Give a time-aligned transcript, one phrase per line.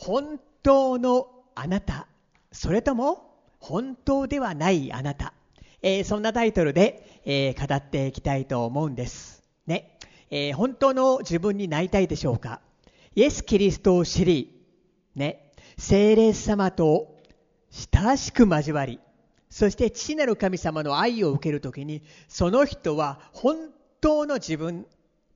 [0.00, 2.06] 本当のあなた。
[2.52, 5.34] それとも本当ではないあなた、
[5.82, 9.42] えー、そんなタイトルで、えー、語っていきたいと思うんです。
[9.66, 9.98] ね、
[10.30, 12.62] えー、本当の自分になりたいでしょうか。
[13.14, 14.64] イエス・キリストを知り
[15.14, 15.52] ね。
[15.76, 17.14] 聖霊様と
[17.70, 19.00] 親しく交わり
[19.48, 23.70] そして父なる神様の愛を受けるときにその人は本
[24.00, 24.86] 当の自分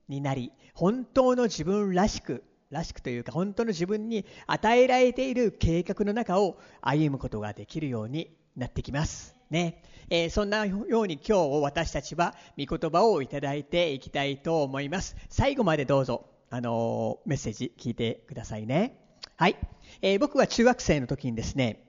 [0.07, 2.43] になり本当の自分らしく
[2.75, 9.35] らしくというか本当の自分に与えられている計画の中を歩むことができるようになってきます。
[9.49, 15.15] ねえー、そんなように今日私たちは御言葉をいただいていきたいと思います。
[15.29, 18.99] 最後までどうぞ、あのー、メッセージ聞いてくださいね。
[19.37, 19.55] はい、
[20.01, 21.85] えー、僕は中学生の時にですね、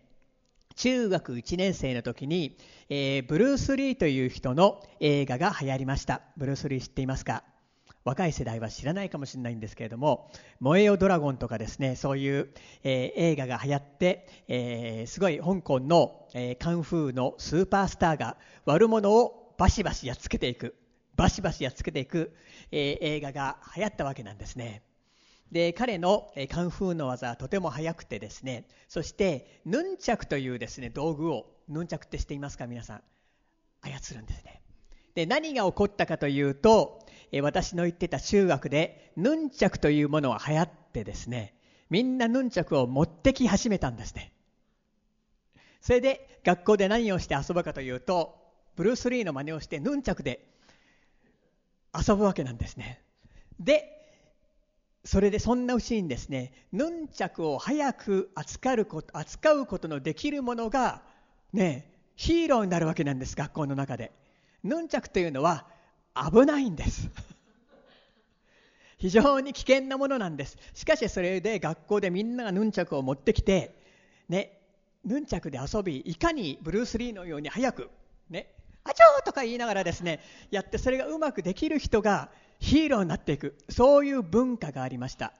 [0.76, 2.58] 中学1年生の時に、
[2.90, 6.20] えブルース・リーという人の映画が流行りました。
[6.36, 7.44] ブルース・リー知っていますか？
[8.06, 12.48] 若い世代は知らないかもしれないんですけれども「燃えよドラゴン」とかですねそういう、
[12.84, 20.76] えー、映画が流行って、えー、すごい香港の、えー、カンフーのスーパースターが悪者をバシバシやっつけていく
[21.16, 22.36] バシバシやっつけていく、
[22.70, 24.82] え映画が流行ったわけなんですね。
[25.50, 32.66] で彼のカンフーの技はとても速くてですねそしてヌンチャクというですね道具をヌンチャクって知っていますか？
[32.66, 33.02] 皆さん。
[33.80, 34.62] 操るんですね。
[35.14, 37.05] で何が起こったかというと
[37.42, 41.54] 私の行ってた中学でヌンチャクというものが流行ってですね
[41.90, 44.32] みんなヌンチャクを持ってき始めたんですね。
[45.80, 48.36] それで学校で何をして遊ぶかというと
[48.74, 50.46] ブルース・リーの真似をしてヌンチャクで
[51.96, 53.02] 遊ぶわけなんですね。
[53.60, 53.92] で
[55.04, 61.02] それでそんなうちにですねヌンチャクを早く扱うこと扱うことのできるものが
[61.52, 64.12] ねヒーローになるわけなんです学校の中で。
[64.64, 65.68] ヌンチャクというのは
[66.30, 67.10] 危ないんです。
[68.98, 70.56] 非常に危険なものなんです。
[70.74, 73.74] しかしそれで学校でみんながヌンチャクを持ってきて
[74.28, 74.58] ね
[75.04, 77.90] ヌンチャクで遊びいかにブルース・リーのように早く
[78.30, 78.50] ね
[78.84, 83.54] あちょーとか言いながらですねやってそれがうまくできる人がヒーローになっていく。
[83.68, 85.34] そういう文化がありました、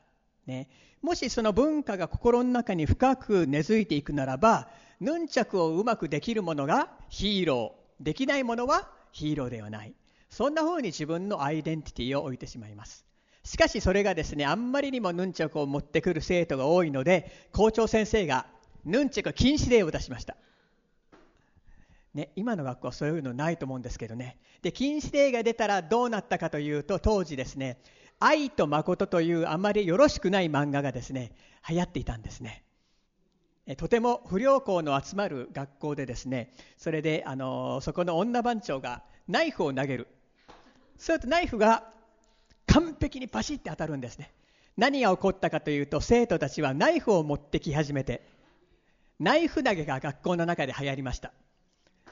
[0.47, 0.69] ね、
[1.01, 4.69] もしその文化が心の中に深く根付いていくならば
[5.01, 8.05] ヌンチャクをうまくできるものがヒーロー。
[8.05, 9.95] できないものはヒーローではない。
[10.37, 13.07] そんな風に自分のアイデンティティを置いてしまいます。
[13.43, 18.45] しかしそれがですねあんまりにもヌンチャクを持ってくる生徒が多いので校長先生が
[18.85, 20.37] ヌンチャク禁止令を出しました。
[22.13, 24.37] ね、今の学校はそういうのないと思うんですけどね。
[24.61, 27.81] で禁止令が出たらどうなったかというと当時ですね
[28.21, 31.33] 「愛と誠」というあまりよろしくない漫画がですね
[31.67, 32.63] 流行っていたんですね。
[33.79, 40.09] とても不良校の集まる学校でですねそれであのそこの女番長がナイフを投げる。
[40.99, 41.85] するとナイフが
[42.67, 44.33] 完璧にパシッて当たるんですね。
[44.77, 48.27] 何が起こったかというと生徒たちはナイフを持ってき始めて
[49.19, 51.33] ナイフ投げが学校の中で流行りました。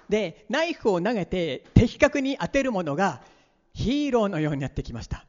[0.09, 3.23] でナイフを投げて的確に当てるものが
[3.73, 5.27] ヒーローのようになってきました。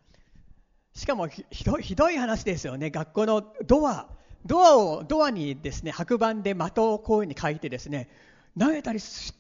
[0.93, 2.89] しかもひどい話ですよね。
[2.89, 4.07] 学校のドア
[4.45, 8.09] ドアをドアにですね白板で的をこういうふうに書いてですね
[8.57, 9.33] 投げたりす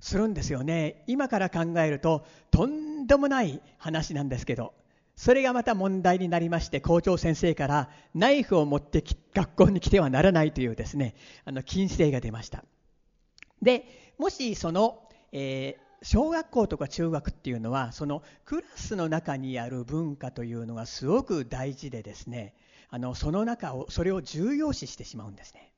[0.00, 1.02] するんですよね。
[1.06, 4.74] 今から考えるととんでもない話なんですけど
[5.16, 9.02] それがまた問題になりまして校長先生からナイフを持って
[9.34, 11.14] 学校に来てはならないというですね
[11.44, 12.64] あの禁止令が出ました。
[13.60, 13.84] で
[14.18, 22.54] もしその、えー小学校とか中学っていうのはそのクラスの中にある文化というのがすごく大事でですね
[22.90, 25.72] あのその中をそれを重要視してしまうんですね。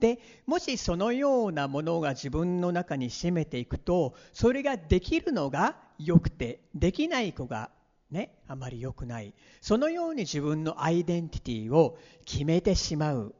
[0.00, 7.70] でもしそのようなものが自分の中に占めていくとそれができるのが良くてできない子が
[8.10, 9.34] ねあまり良くない。
[9.60, 13.34] そのように自分のアイデンティティを決めてしまう。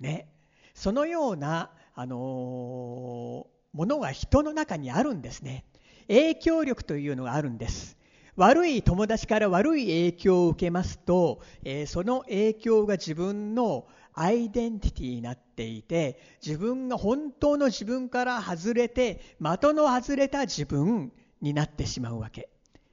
[0.00, 0.28] ね。
[0.74, 5.64] そのようなあのー、ものが人の中にあるんですね。
[6.08, 7.96] 影響力というのがあるんです。
[8.36, 13.86] 悪い友達から悪い影響を受けますと、えー、その影響が自分の
[14.18, 22.48] アイデンティティになっていて自分が本当の自分から外れて的の外れた自分になってしまうわけ。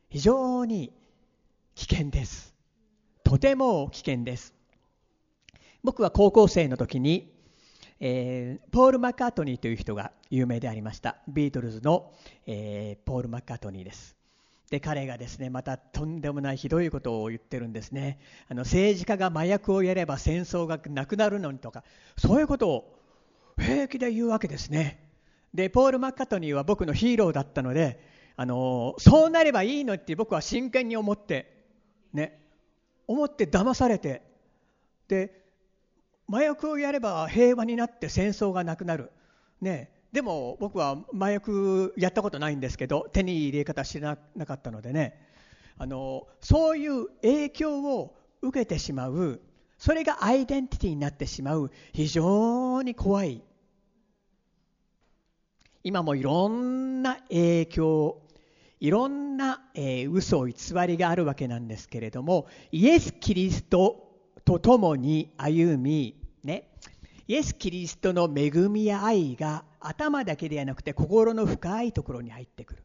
[0.09, 0.93] 非常に
[1.75, 2.53] 危険です。
[3.23, 4.53] とても危険です。
[5.81, 7.33] 僕は高校生の時に、
[8.01, 11.17] えー、ポール・マッカートニーという人が有名でありました。
[11.29, 12.11] ビートルズの、
[12.45, 14.22] えー、ポール・マッカートニーです。
[14.73, 18.17] で彼がですねまたとんでもないひどいことを言ってるんですね
[18.49, 21.83] あの政治家が麻薬をやれば戦争がなくなるのにとか
[22.17, 22.99] そういうことを
[23.55, 25.11] 平気で言うわけですね
[25.53, 28.03] でポール・マッカトニーは僕のヒーローだったので
[28.35, 31.53] あのそうなればいいのって僕は真剣に思って
[32.11, 32.41] ね
[33.05, 34.23] 思って騙されて
[35.07, 35.43] で
[36.27, 39.11] 麻薬をやれば平和になって戦争がなくなる。
[39.61, 45.19] ね、でも僕は麻薬やったことないんですけど手に入れ方知らなかったのでね。
[45.75, 49.41] あのそういう影響を受けてしまう
[49.79, 53.41] それがアイデンティティになってしまう非常に怖い。
[55.83, 58.21] 今もいろんな影響
[58.79, 60.53] いろんな、えー、嘘偽
[60.87, 64.11] りがあるわけなんですけれどもイエス・キリスト
[64.45, 66.69] と共に歩みね。
[67.27, 72.83] イエス・キリストの恵みや愛が頭だけではなくて心の深いところに入ってくる。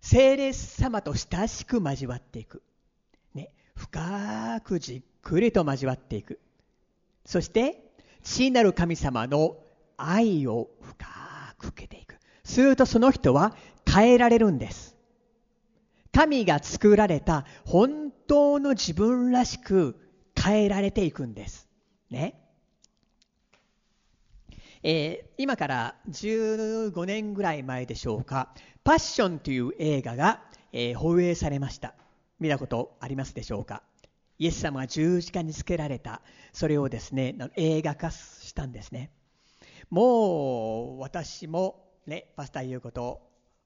[0.00, 2.62] 聖霊様と親しく交わっていく。
[3.34, 6.40] ね、深くじっくりと交わっていく。
[7.24, 7.84] そして、
[8.22, 9.56] 父なる神様の
[9.96, 11.06] 愛を深
[11.58, 12.16] く受けていく。
[12.44, 13.56] するとその人は
[13.86, 14.96] 変えられるんです。
[16.12, 19.96] 神が作られた本当の自分らしく
[20.34, 21.68] 変えられていくんです。
[22.10, 22.47] ね。
[24.82, 28.54] えー、今から15年ぐらい前でしょうか、
[28.84, 30.42] パッションという映画が、
[30.72, 31.94] えー、放映されました。
[32.38, 33.82] 見たことありますでしょうか？
[34.38, 36.22] イエス様が十字架につけられた、
[36.52, 39.10] それをですね、映画化したんですね。
[39.90, 43.20] もう私もね、パスタいうことを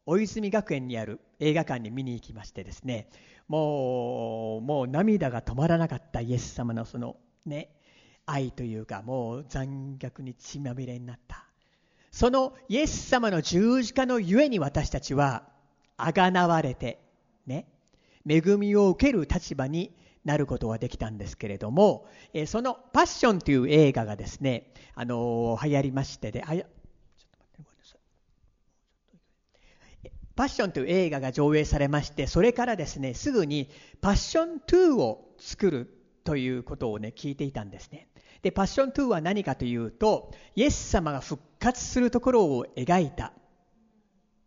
[0.06, 3.08] 大泉学園にある映画館に見に行きましてですね、
[3.48, 7.68] もう、もう涙が止まらなかったイエス様のそのね、
[8.26, 11.44] 愛というかもう残虐に血まみれになった。
[12.10, 15.44] そのイエス様の十字架のゆえに私たちは
[15.96, 17.00] あがなわれて
[17.46, 17.66] ね
[18.28, 19.92] 恵みを受ける立場に
[20.24, 26.64] なることができたんですけれども、えその「パッション」という映画がですね、あの、流行りましてで、あや
[30.34, 33.68] パッションという映画が上映されまして、それからですね、すぐに
[34.00, 35.92] パッション2を作る
[36.24, 38.08] ということをね、聞いていたんですね。
[38.42, 43.32] で、パッション2は何かというと、イエス様が復活するところを描いた、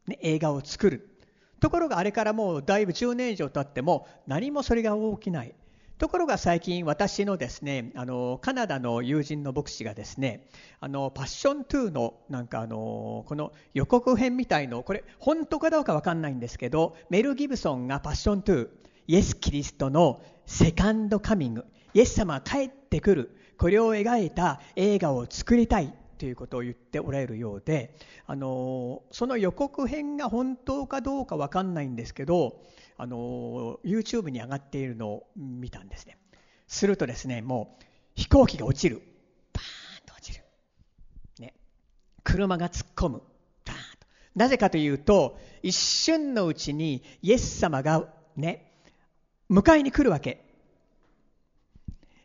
[0.07, 1.15] ね、映画を作る。
[1.59, 5.56] ところがあれからもうだいぶ10年以上経っても何もそれが起きない。
[5.97, 10.50] ところが最近私のですねあのカナダの友人の牧師がですね
[10.81, 18.68] あのパッション2のなんかあのこの予告編みたいのこれ本当かどうか分かんないんですけどメル・ギブソンがパッション2
[19.07, 32.61] イエス・キリストのセカンドカミングイエス様が帰ってくるこれを描いた映画を作りたいということを言っておられるようであのその予告編が本当かどうか分かんないんですけど
[32.97, 36.17] あの YouTube に上がっているのを見たんですね。
[36.67, 37.83] するとですねもう
[38.15, 39.01] 飛行機が落ちる。
[39.51, 39.63] パー
[40.01, 40.45] ンと落ちる、
[41.39, 41.53] ね、
[42.23, 43.21] 車が突っ込む。
[43.65, 44.07] パーンと。
[44.35, 48.07] なぜかというと一瞬のうちにイエス様が
[48.37, 48.71] ね
[49.49, 50.44] 迎えに来るわけ。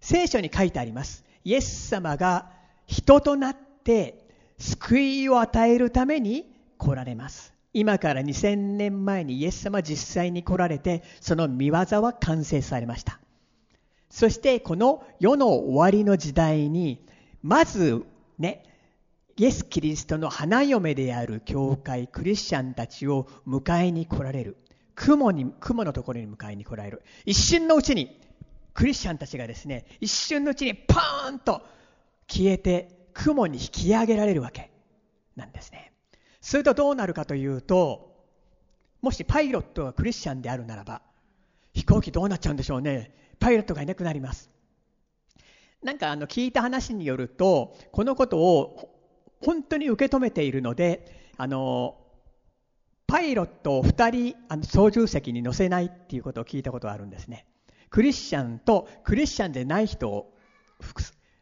[0.01, 1.25] 聖書に書いてあります。
[1.45, 2.51] イエス様が
[2.87, 4.27] 人となって
[4.59, 6.47] 救いを与えるために
[6.79, 7.55] 来られます。
[7.73, 13.21] 今から2000年前にイエス様実際に来られて、その見業は完成されました。
[14.09, 17.07] そしてこの世の終わりの時代に、
[17.43, 18.05] まず
[18.39, 18.65] ね、
[19.37, 24.57] イエス・キリストの花嫁である教会、クリスチャンたちを迎えに来られる。
[24.97, 27.03] 雲に、雲のところに迎えに来られる。
[27.25, 28.21] 一瞬のうちに
[28.75, 31.63] クリスチャンたちがですね、一瞬のうちにパーンと
[32.29, 34.71] 消えて雲に引き上げられるわけ
[35.37, 35.93] なんですね。
[36.41, 38.11] するとどうなるかというと、
[39.03, 41.03] もしパイロットがクリスチャンであるならば、
[41.73, 43.13] 飛行機どうなっちゃうんでしょうね。
[43.39, 44.51] パイロットがいなくなります。
[45.83, 48.91] なんかあの聞いた話によると、このことを
[49.41, 51.97] 本当に受け止めているので、あの、
[53.07, 57.47] パイロットを2人あの操縦席に乗せないっていうことを聞いたことがあるんですね。
[57.91, 60.33] クリスチャンとクリスチャンでない人を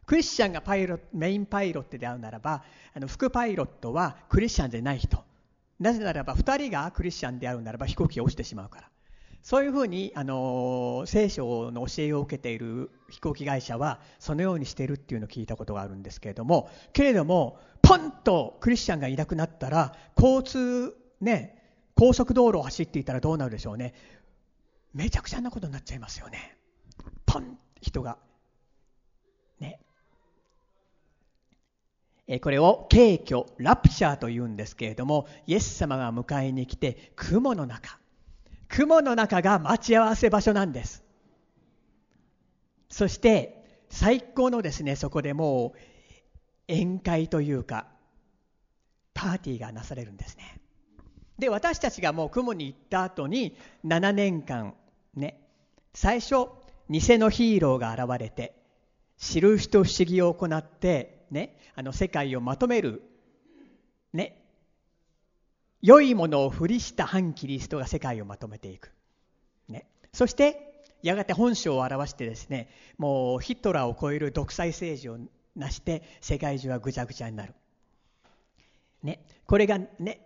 [0.05, 2.63] クリスチャンがパイロメインパイロットであるならば
[2.95, 5.23] あの副パイロットはクリスチャンでない人。
[5.79, 8.89] なぜならば2人がクリスチャンであるならば飛行機が落ちてしまうから。
[9.43, 16.69] そういうふうにあの聖書の教えを受けている飛行機会社はそのようにしているっていうのを聞いたことがあるんですけれども。
[16.91, 21.55] けれどもポンとクリスチャンがいなくなったら交通ね
[21.95, 23.93] 高速道路を走っていたらどうなるでしょうね。
[24.93, 26.57] めちゃくちゃなことになっちゃいますよね。
[27.25, 28.17] ポン人が。
[29.59, 29.79] ね。
[32.41, 37.99] これを敬虚、ラプチャーと言うんですけれども、イエス様が迎えに来て、雲の中。
[38.67, 41.03] 雲の中が待ち合わせ場所なんです。
[42.89, 45.73] そして、最高のですね、そこでも
[46.67, 47.87] う、宴会というか、
[49.13, 50.59] パーティーがなされるんですね。
[51.39, 54.75] で私たちがもう雲に行った後に7年間
[55.15, 55.39] ね。
[55.93, 56.47] 最初
[56.89, 58.55] 偽のヒーローが現れて
[59.17, 63.03] 印と不思議を行って、ね、あの世界をまとめる、
[64.13, 64.41] ね、
[65.81, 68.91] 良いものを振りした反キリストが世界をまとめていく。
[69.67, 75.17] ね、そしてやがて本性を表してですねもうヒトラーを超える独裁政治を
[75.55, 77.53] なして世界中はぐちゃぐちゃになる。
[79.03, 80.21] ね、これがね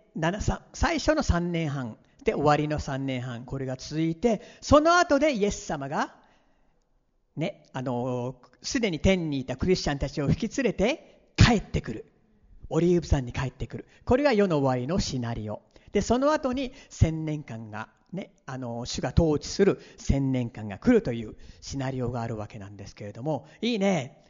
[0.72, 1.96] 最初の3年半。
[2.24, 6.14] で終わりの3年半これが続いてその後でイエス様が
[7.36, 12.06] ねあのすでに天にいたクリスチャンたちを引き連れて帰ってくる。
[12.70, 13.86] オリーブ山に帰ってくる。
[14.04, 15.60] これが世の終わりのシナリオ。
[15.92, 24.24] でその後に千年間がね、あの主が統治する千年間が来るというシナリオがあるわけなんですけれどもいいね。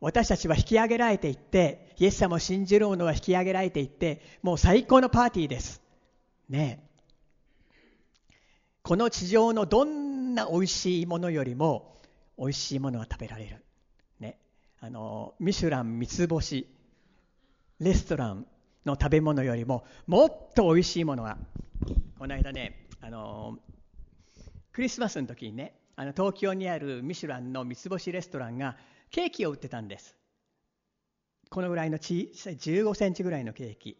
[0.00, 5.80] 私たちは引き上げられていってイエス様を信じる者は引き上げられていってもう最高のパーティーです。
[6.48, 6.86] ね。
[8.84, 11.96] この地上のどんな美味しいものよりも
[12.38, 13.64] 美味しいものが食べられる、
[14.20, 14.36] ね、
[14.78, 16.68] あのミシュラン三つ星
[17.80, 18.46] レストラン
[18.84, 21.38] の食べ物よりももっと美味しいものが
[22.18, 23.56] この間ねあの
[24.74, 28.76] クリスマスの時にねあの東京にあるミシュランの三つ星レストランが
[29.10, 30.14] ケーキを売ってたんです。
[31.48, 33.96] このぐらいの小さい15センチぐらいのケーキ。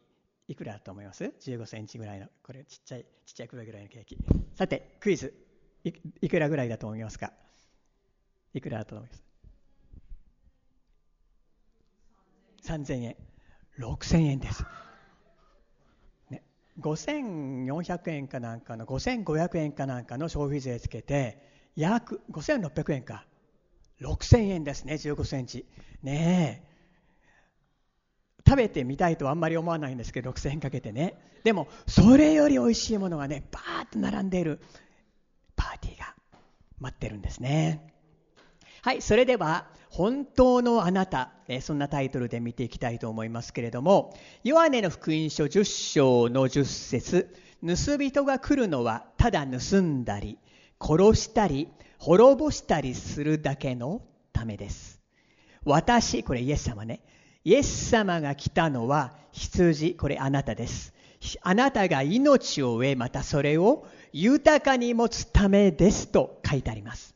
[0.47, 4.19] いくらだと思います ?15 センチぐらいのこれちっちゃいちっちゃいくらいぐらいのケーキ。
[4.55, 5.35] さてクイズ。
[6.21, 7.33] いくらぐらいだと思いますか？
[8.55, 9.23] いくらだと思います
[12.71, 13.17] ？3000円。
[13.79, 14.65] 6000円です、
[16.31, 16.45] ね、
[16.81, 21.43] 5400円かなんかの5500円かなんかの消費税つけて
[21.75, 23.27] 約5600円か。
[24.01, 24.95] 6000円ですね。
[24.95, 25.67] 15センチ。
[26.03, 26.74] ねえ。
[28.47, 31.15] 食べてみたいとはあんまり思わないんですけど6000円かけてね。
[31.45, 34.61] でもそれより美味しいものがねバーッと並んでいる
[35.57, 36.15] パーティーが
[36.79, 37.95] 待ってるんですね。
[38.83, 50.39] はいそれでは本当のあなたそんなタイトルで見ていきたいと思いますけれどもヨハネの福音書10章の10節盗人が来るのはただ盗んだり
[50.81, 55.01] 殺したり滅ぼしたりするだけのためです。
[55.65, 57.01] 私これイエス様ね
[57.45, 60.95] イエス様が来たのは羊これあなたです。
[61.43, 67.15] あなたが命を得またそれを豊かに持つためですと書いてあります。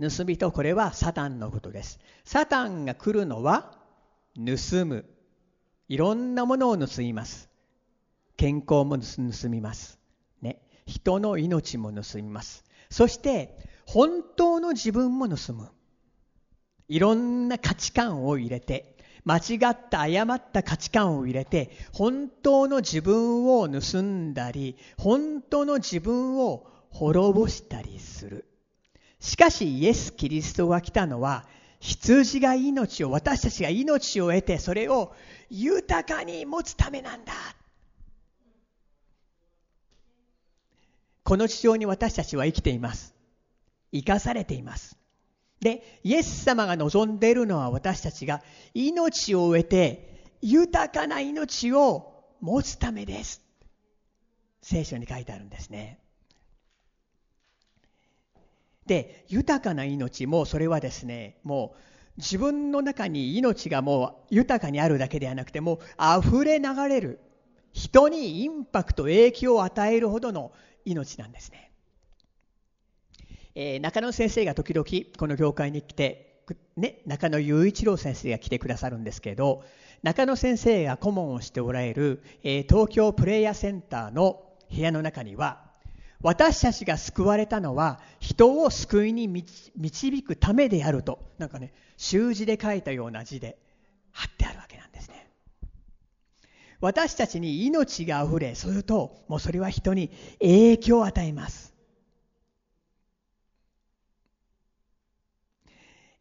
[0.00, 1.98] 盗人これはサタンのことです。
[2.24, 3.76] サタンが来るのは
[4.36, 5.04] 盗む。
[5.88, 7.48] いろんなものを盗みます。
[8.36, 9.98] 健康も盗みます。
[10.40, 10.62] ね。
[10.86, 12.64] 人の命も盗みます。
[12.90, 15.68] そして本当の自分も盗む。
[16.88, 28.46] いろんな価値観を入れて間違った誤った価値観を入れて本当の自分を盗んだり本当の自分を滅ぼしたりする。
[29.20, 31.44] しかしイエス・キリストが来たのは
[31.80, 35.14] 羊が命を私たちが命を得てそれを
[35.50, 37.32] 豊かに持つためなんだ。
[41.22, 43.14] この地上に私たちは生きています。
[43.92, 44.97] 生かされています。
[45.60, 48.42] でイエス様が望んでいるのは私たちが
[48.74, 53.42] 命を得て豊かな命を持つためです。
[54.62, 55.98] 聖書に書いてあるんですね。
[58.86, 61.78] で豊かな命もそれはですねもう
[62.16, 65.80] 自分の中に命がもう豊かにあるだけではなくてもう
[66.26, 67.20] 溢れ流れる
[67.72, 70.52] 人にインパクト影響を与えるほどの
[70.84, 71.67] 命なんですね、
[73.54, 74.86] えー、中野先生が時々
[75.16, 76.42] この業界に来て、
[76.76, 79.64] ね、中野雄一郎先生が来てくださるんですけど
[80.02, 85.68] 中野先生が顧問をしておられる、えー、東京プレイヤーセンターの部屋の中には
[86.20, 93.58] 私たちが救われたのは人を救いに導くためであるとなんかね習字で書いたような字で
[94.12, 95.28] 貼ってあるわけなんですね。
[96.80, 101.67] 私たちに命があふれそれともうそれは人に影響を与えます。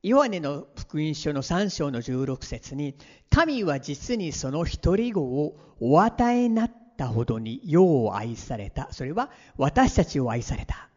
[0.08, 2.96] ヨハネの福音書の3章の16節に
[3.30, 8.88] 神は実にその一人子をお与えになったほどに世を愛された。
[8.94, 10.88] それは私たちを愛された。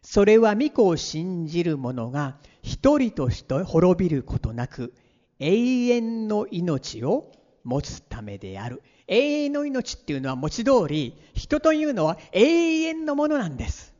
[0.00, 4.94] それは御子を信じる者が一人として滅びることなく
[5.40, 7.30] 永遠の命を
[7.64, 8.82] 持つためである。
[9.08, 13.92] 永遠の命っていうのは文字通り人というのは永遠のものなんです。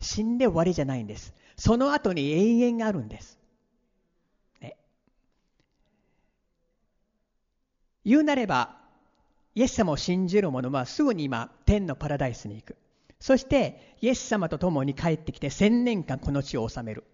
[0.00, 1.34] 死んで終わりじゃないんです。
[1.58, 3.43] その後に永遠があるんです。
[8.04, 8.76] 言うなれば
[9.54, 12.76] イエス様を信じる者はすぐに今天のパラダイスに行く。
[13.20, 17.04] そしてイエス様と共に帰ってきて千年間この地を治める。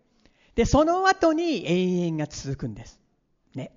[0.54, 3.00] でその後に永遠が続くんです、
[3.54, 3.70] ね、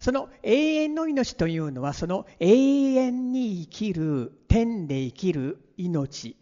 [0.00, 6.36] その永遠の命というのはその永遠に生きる天で生きる命。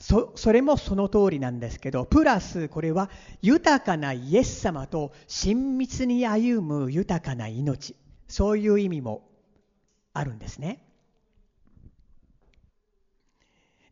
[0.00, 3.08] そそれもその通りなんですけどプラスこれは
[3.40, 7.96] 豊かなイエス様と親密に歩む豊かな命。
[8.28, 9.22] そういう意味も
[10.14, 10.82] あるんですね。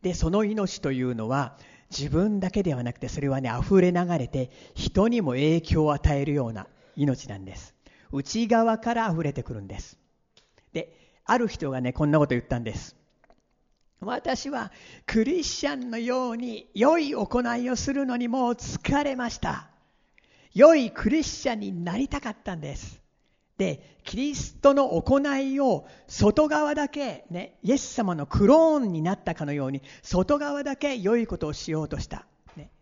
[0.01, 1.57] でその命というのは
[1.91, 7.75] 自分だけではなくてそれはね溢れ流れて人にも影響を与えるような命なんです。
[8.11, 9.99] 内側から溢れてくるんです。
[10.73, 12.97] である人がねこんなこと言ったんです。
[14.01, 14.73] 私は
[15.07, 19.69] クリスチャンのように良い行いをするのにもう疲れました。
[20.55, 23.02] 良いクリスチャンになりたかったんです。
[23.63, 32.27] でキリストの行いを外側だけ、ね、イエス様のクローンになったかのように外側だけ良いことをしようとした、
[32.57, 32.73] ね、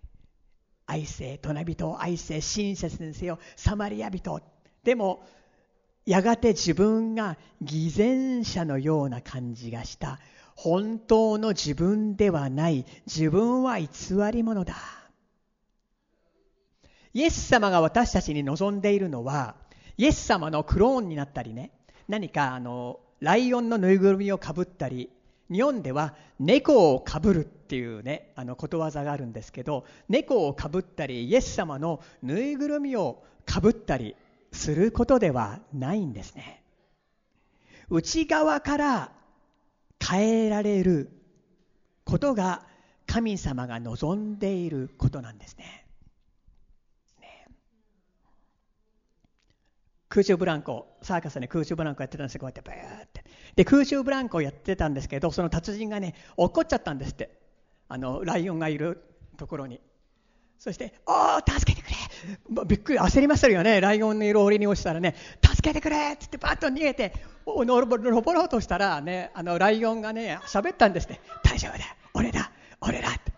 [0.87, 4.41] 愛せ隣人を愛せ親切にせよサマリア人
[4.83, 5.23] でも
[6.07, 10.19] やがて自分が偽善者のような感じがした。
[10.57, 12.87] 本当の自分ではない。
[13.07, 13.89] 自分は偽
[14.33, 14.75] り者だ。
[17.13, 19.57] イエス様が私たちに望んでいるのは
[20.01, 21.73] イエス様のクローンになったりね。
[22.09, 25.11] 何かあのライオンのぬいぐるみをかぶったり
[25.53, 34.17] 日本では猫をかぶるっていうねあのことわざがあるんですけど猫をかぶったりイエス様のぬいぐるみをかぶったり
[34.53, 36.63] することではないんですね。
[37.91, 39.13] 内側から
[40.03, 41.11] 変えられる
[42.07, 42.63] ことが
[43.07, 45.85] 神様が望んでいることなんですね。
[50.11, 53.25] 空中ブランコ、サーカスで空中ブランコやってたんですよ、こうやってブーって。
[53.55, 57.39] で、空中ブランコをやってたんですけど、その達人がね、怒っちゃったんですって。
[57.89, 59.01] あの、ライオンがいる
[59.37, 59.81] ところに。
[60.59, 61.97] そして、おー、助けてくれ
[62.67, 63.81] びっくり、焦りましたよね。
[63.81, 65.15] ライオンのいる檻に落ちたらね、
[65.45, 67.15] 助けてくれって言ってバッと逃げて、
[67.47, 71.21] 登ろうとしたらね、あの、ライオンがね、喋ったんですね。
[71.45, 73.33] 大丈夫だ、俺だ、俺だって。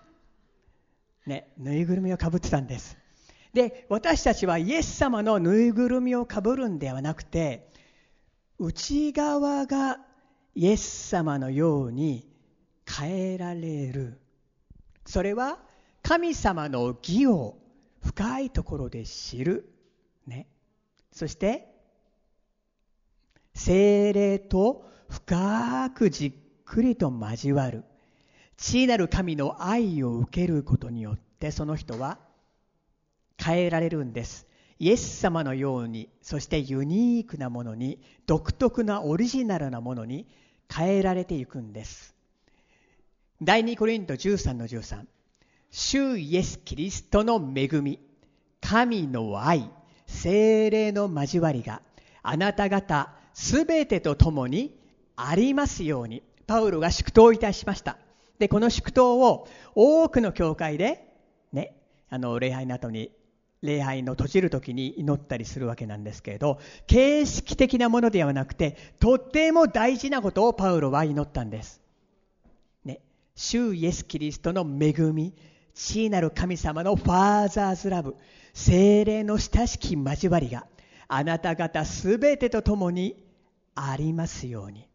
[1.27, 3.02] ね、ぬいぐるみをかぶってたんです。
[3.53, 7.69] で私たちはイエス様のぬいぐるみをかぶるんではなくて
[8.59, 9.99] 内側が
[10.55, 12.29] イエス様のように
[12.87, 14.21] 変えられる。
[15.05, 15.59] それは
[16.03, 17.59] 神様の義を
[18.03, 19.73] 深いところで知る、
[20.27, 20.47] ね、
[21.13, 21.69] そして
[23.55, 26.33] 精霊と深くじっ
[26.65, 27.85] くりと交わる。
[28.57, 32.19] 地なる神の愛を受けることによってその人は
[33.37, 34.47] 変えられるんです。
[34.79, 40.27] イエス様のようにそしてユニークなものに独特なオリジナルなものに
[40.69, 42.17] 変えられていくんです。
[43.41, 45.05] 第2コリント13の13
[45.71, 47.99] 主イエス・キリストの恵み
[48.61, 49.71] 神の愛
[50.07, 51.83] 精霊の交わりが
[52.23, 54.79] あなた方すべてと共に
[55.17, 57.99] ありますようにパウロが祝祷いたしました。
[58.39, 61.07] でこの祝祷を多くの教会で
[61.53, 61.77] ね
[62.11, 63.13] あの礼拝の後に
[63.63, 71.81] 礼拝の閉じる時に祈ったりするわけなんですけれど形式的なものではなくてとっても大事なことをパウロは祈ったんです。
[72.85, 73.01] ね、
[73.37, 75.33] 主イエス・キリストの恵み
[75.75, 78.17] 地なる神様のファーザーズラブ
[78.53, 80.67] 精霊の親しき交わりが
[81.09, 83.25] あなた方すべてと共に
[83.75, 84.89] ありますように。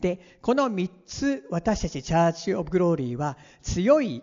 [0.00, 4.22] でこの3つ私たちチャーチ・オブ・グローリーは強い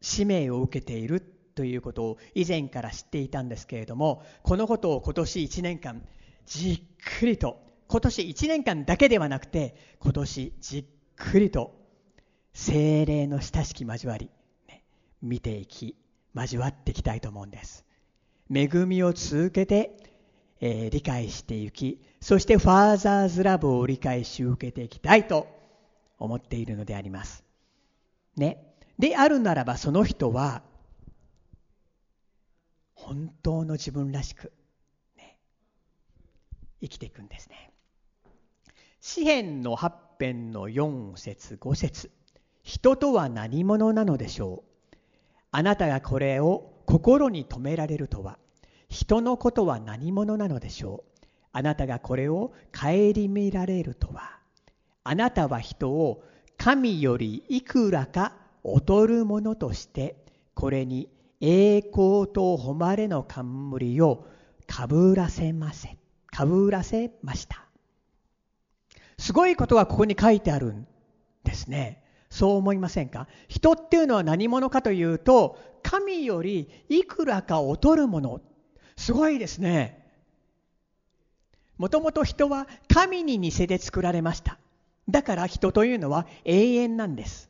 [0.00, 1.20] 使命を受けている
[1.54, 6.02] ということを以前から知っていたんですけれどもこのことを今年1年間
[6.46, 10.84] じっくりと今年1年間だけではなくて今年じっ
[11.16, 11.74] くりと
[12.52, 14.30] 精霊の親しき交わり、
[14.68, 14.82] ね、
[15.22, 15.96] 見ていき
[16.34, 17.84] 交わっていきたいと思うんです。
[18.52, 19.96] 恵みを続けて、
[20.60, 25.46] えー、理解していきそしてファーザーズラブを理解し受けていきたいと
[26.18, 27.44] 思っているのであります。
[28.36, 28.74] ね。
[28.98, 30.62] であるならばその人は
[33.02, 34.52] 本当の自分らしく、
[35.16, 35.38] ね、
[36.80, 37.72] 生きていくんですね。
[39.00, 42.10] 詩篇の8編の4節5節。
[42.62, 44.96] 人とは何者なのでしょう？
[45.50, 48.38] あなたがこれを心に留められるとは。
[48.88, 51.26] 人のことは何者なのでしょう？
[51.52, 54.38] あなたがこれを顧みられるとは。
[55.02, 56.22] あなたは人を
[56.58, 60.16] 神よりいくらか劣るものとして
[60.54, 61.08] これに
[61.40, 64.26] 栄光と誉れの冠を
[64.66, 65.96] かぶらせませ
[66.30, 67.64] かぶらせました
[69.18, 70.86] すごいことがここに書いてあるん
[71.44, 73.26] ですねそう思いませんか？
[73.48, 78.40] 人っていうのは何者かというと神よりいくらか劣るもの
[78.96, 79.98] すごいですね。
[81.76, 84.58] もともと人は神に似せて作られました。
[85.08, 87.49] だから人というのは永遠なんです。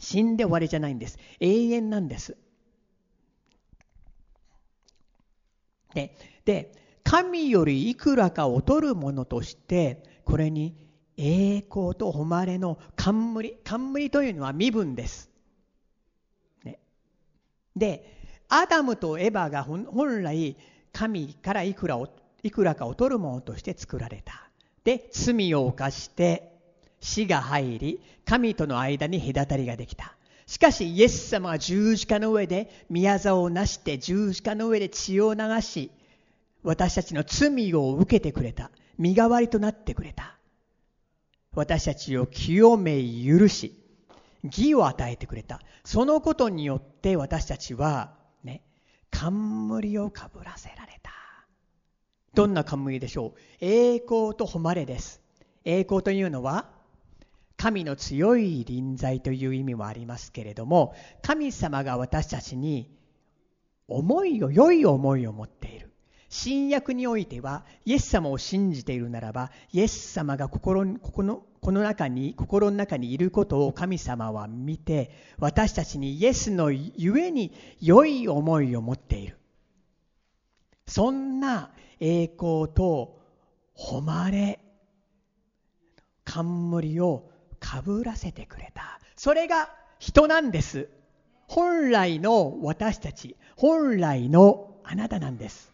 [0.00, 1.18] 死んで終わりじゃないんです。
[1.38, 2.36] 永遠なんです。
[5.94, 6.72] で、で
[7.04, 10.76] 神よりいくらか劣るものとして、これに
[11.16, 15.30] 栄光と誉れの冠、冠というのは身分です。
[16.64, 16.78] ね、
[17.76, 18.16] で、
[18.48, 20.56] アダムとエヴァが本来
[20.92, 22.00] 神からいくら
[22.42, 24.50] いくらか劣るものとして作られた。
[24.84, 26.49] で、罪を犯して
[27.00, 30.14] 死が入り、神との間に隔たりができた。
[30.46, 35.90] しかし、イエス様は十字架の上で宮沢をなして十字架の上で血を流し、
[36.62, 38.70] 私たちの罪を受けてくれた。
[38.98, 40.36] 身代わりとなってくれた。
[41.54, 43.74] 私たちを清め許し、
[44.44, 45.60] 義を与えてくれた。
[45.84, 48.62] そのことによって私たちは、ね、
[49.10, 51.12] 冠をかぶらせられた。
[52.34, 53.32] どんな冠でしょう？
[53.60, 55.20] 栄光と誉れです。
[55.64, 56.68] 栄光というのは、
[57.60, 62.90] 神の強い臨在という意味もありますけれども、神様が私たちに
[63.86, 65.92] 思いを、良い思いを持っている。
[66.30, 79.36] 新約においては、イエス様を信じているならば、イエス様が心ここのこの中に、心の中にいることを神様は見て、私たちにイエスのゆえに良い思いを持っている。
[80.86, 83.20] そんな栄光と
[83.74, 84.60] 誉れ、
[86.24, 87.29] 冠を
[87.60, 88.98] かぶらせてくれた。
[89.16, 90.88] それが人なんです。
[91.46, 95.72] 本来の私たち、本来のあなたなんです。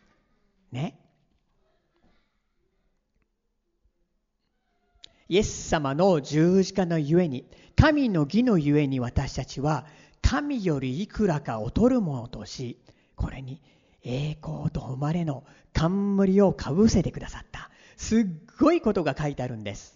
[0.73, 0.99] ね。
[5.29, 7.47] イエス様の十字架のゆえに、
[7.77, 9.87] 神の義のゆえに私たちは、
[10.23, 12.79] 神よりいくらか劣るものとし、
[13.17, 13.61] これに
[14.03, 17.71] 栄光と誉れの冠をかぶせてくださった。
[17.97, 18.27] すっ
[18.59, 19.96] ごいことが書いてあるんです。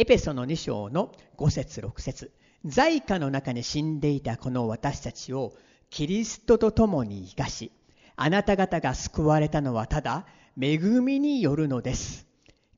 [0.00, 2.30] エペソの2章の5節6節
[2.64, 5.54] 在家の中に死んでいたこの私たちを
[5.90, 7.72] キリストと共に生かし、
[8.14, 10.24] あなた方が救われたのはただ
[10.56, 12.28] 恵みによるのです。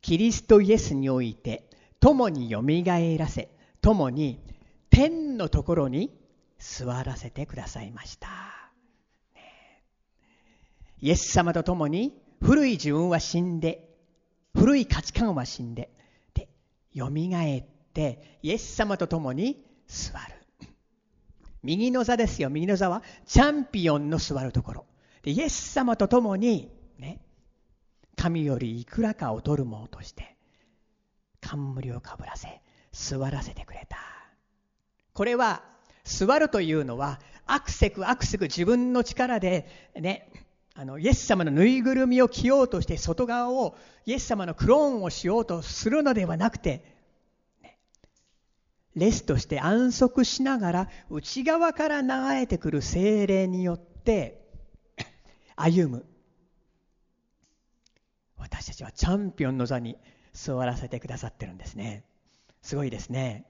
[0.01, 1.69] キリストイエスにおいて、
[2.01, 3.51] 共によみがえらせ、
[3.83, 4.41] 共に
[4.89, 6.19] 天のところに
[6.59, 8.29] 座らせてくださいました。
[11.03, 13.91] イエス様と共に古い自分は死んで、
[14.55, 15.91] 古い価値観は死ん、で、
[16.93, 20.35] よみがえって、イエス様と共に座る。
[21.63, 22.51] 右の座ですよ。
[22.51, 24.87] 右の座はチャンピオンの座るところ。
[25.23, 27.21] でイエス様と共に、ね、
[28.17, 30.37] 神よりいくらか劣るものとして、
[31.41, 32.61] 冠をかぶらせ、
[32.93, 33.99] 座らせてくれた。
[35.13, 35.63] これは、
[36.05, 40.31] 座るというのは、アクセクアクセク自分の力で、ね、
[40.75, 47.01] あの、イエス様のぬいぐるみを着ようとして、外側をイエス様のクローンをしようとするのではなくて、
[48.97, 54.45] レストして安息しながら内側から流れてくる精霊によって
[55.57, 56.07] 歩む。
[58.37, 59.97] 私たちはチャンピオンの座に
[60.33, 62.05] 座らせてくださってるんですね。
[62.63, 63.47] すごいですね。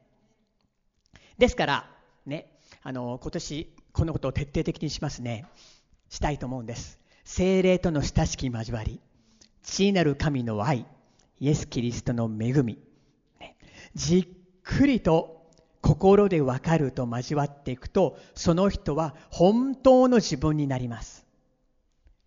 [1.38, 5.46] ですからねあの今年このことを徹底的にしますね。
[6.10, 6.99] したいと思うんです。
[7.24, 9.00] 精霊との親しき交わり
[9.62, 10.86] 父なる神の愛
[11.40, 12.78] イエス・キリストの恵み、
[13.94, 14.28] じっ
[14.62, 15.48] くりと
[15.80, 21.26] 心で分かると交わっていくとその人は本当の自分になります。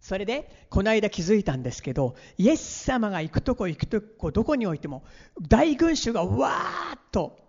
[0.01, 5.03] それでこの間気づいたんですけどイエス様が行くとこ行くとこどこにおいても
[5.47, 7.39] 大群衆がわーっと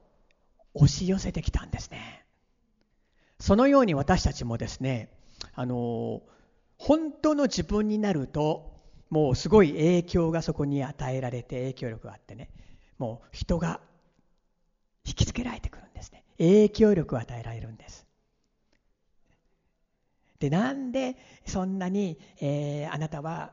[0.73, 2.25] 押し寄せてきたんですね。
[3.41, 5.09] そのように私たちもですね
[5.55, 6.23] あの
[6.87, 8.71] 本当の自分になると
[9.09, 12.51] もうすごい影響がそこに与えられて影響力があってね。
[12.99, 13.81] もう人が
[15.07, 16.25] 引きつけられてくるんですね。
[16.37, 18.07] 影響力を与えられるんです。
[20.41, 21.17] でなんで
[21.47, 23.53] そんなに、えー、あなたは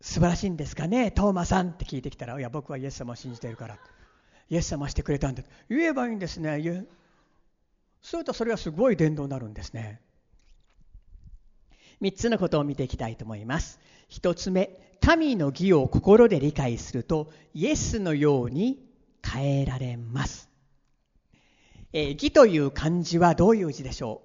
[0.00, 1.12] 素晴らしいんですかね？
[1.12, 3.78] トーマさんって聞いてきたらいや僕はイエス様を信じてるから。
[4.50, 5.44] イエス様してくれたんだ。
[5.70, 6.60] 言えばいいんですね。
[6.60, 6.86] そう
[8.02, 10.00] するとそれはすごい伝道になるんですね。
[12.00, 13.78] 3つのことを見ていきたいと思います
[14.10, 18.82] 1つ目神の義を心で理解するとイエスのように
[19.22, 20.48] 変えられます。
[21.92, 24.22] えー、義という漢字はどういう字でしょ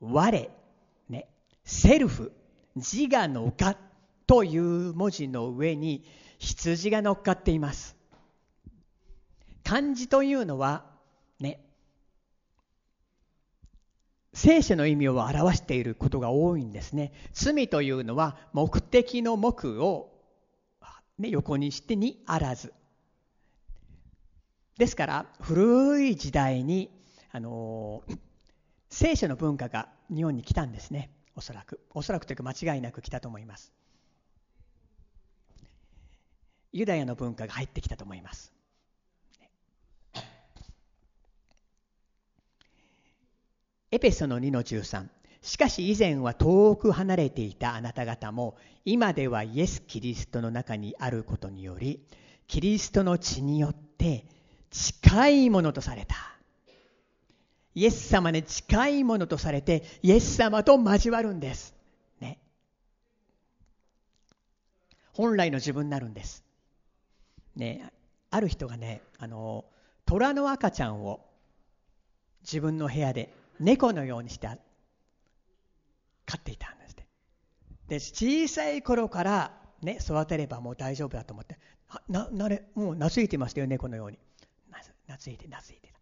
[0.00, 0.12] う？
[0.12, 0.50] 我、
[1.08, 1.28] ね、
[1.64, 2.32] セルフ、
[2.76, 3.76] 自我の我
[4.26, 6.04] という文字の上に
[6.38, 7.96] 羊が乗っかっています。
[9.64, 10.84] 漢字というのは、
[11.40, 11.60] ね、
[14.32, 17.12] 聖書の意味を表していることが多いんですね。
[17.32, 20.10] 罪というのは目的の目を、
[21.18, 22.72] ね、横にしてにあらず。
[24.78, 26.90] ですから古い時代に
[27.30, 28.02] あの
[28.88, 33.72] 聖書の文化が日本に来たんですねおそらくおそらくというか間違いなく来たと思います
[36.72, 38.51] ユダヤの文化が入ってきたと思います
[43.92, 45.06] エペソの2の13
[45.42, 52.00] しかし以前は遠く離れていたあなた方も今ではイエス・キリストの中にあることにより
[52.48, 54.24] キリストの血によって
[54.72, 56.16] 近いものとされた。
[57.74, 61.74] イエス様に近いものとされて、イエス様と交わるんです。
[62.20, 62.38] ね。
[65.12, 66.44] 本来の自分になるんです。
[67.56, 67.90] ね、
[68.30, 69.64] ある人がね、あの、
[70.04, 71.20] 虎の赤ちゃんを
[72.42, 74.48] 自分の部屋で猫のようにして
[76.26, 76.92] 飼っていたんです
[77.92, 81.58] で小さい頃からね育てればもう大丈夫だと思って
[82.08, 84.18] ななれもう懐いてましたよ猫のように。
[85.06, 85.92] 懐いて懐いて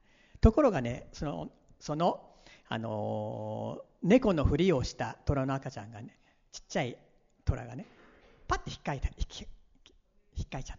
[0.40, 1.48] ところがねその
[1.80, 2.20] その、
[2.68, 6.16] あのー、猫のふりをした虎の赤ちゃんがね
[6.52, 6.96] ちっちゃい
[7.44, 7.86] 虎がね
[8.46, 10.78] パッて引っかいた引っかいちゃっ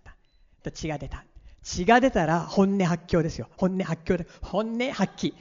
[0.64, 0.72] た。
[0.72, 1.26] 血が出た。
[1.64, 3.50] 血が出たら本音発狂ですよ。
[3.58, 5.34] 本音発狂で本音発揮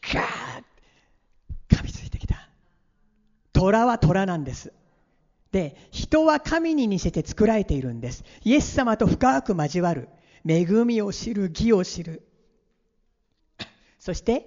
[0.00, 0.64] ガーッ
[3.58, 4.72] 虎は虎なんです。
[5.50, 8.24] で人は神に似せて作られているんです。
[8.44, 10.08] イエス様と深く交わる。
[10.46, 12.22] 恵みを知る義を知る。
[13.98, 14.46] そして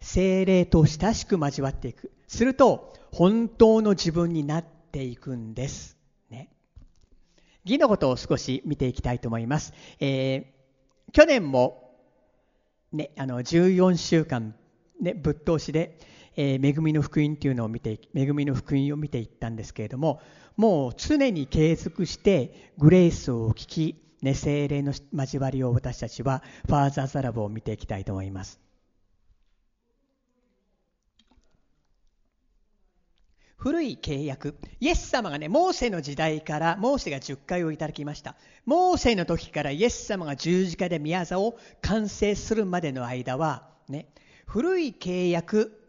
[0.00, 2.10] 精霊と親しく交わっていく。
[2.26, 5.96] すると本当の自分になっていくんです、
[6.30, 6.48] ね、
[7.64, 11.90] 義のことを少し見ていきたいと思います、えー、去年も、
[12.92, 14.54] ね、あの14週間、
[15.00, 15.98] ね、ぶっ通しで、
[16.36, 20.20] えー、恵みの福音というのを見て恵みの福音を見ていったんですけれども
[20.56, 28.60] もう常に継続してグレースを聞きね、精霊の交わりを私たちはファーザーザラブを見ていきたいと思います。
[33.56, 44.08] 古い契約イエス様がねモーセの時代からモーセが10回をいただきましたモーセの時からイエス様が十字架で宮座を完成するまでの間はね
[44.46, 45.79] 古い契約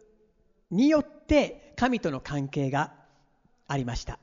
[0.72, 2.92] によって神との関係が
[3.68, 4.18] ありました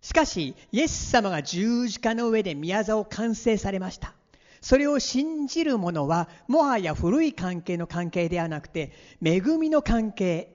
[0.00, 4.14] しかしイエス様が十字架の上で宮座を完成されました
[4.60, 10.54] それを信じる者はもはや古い関係の関係ではなくて恵みの関係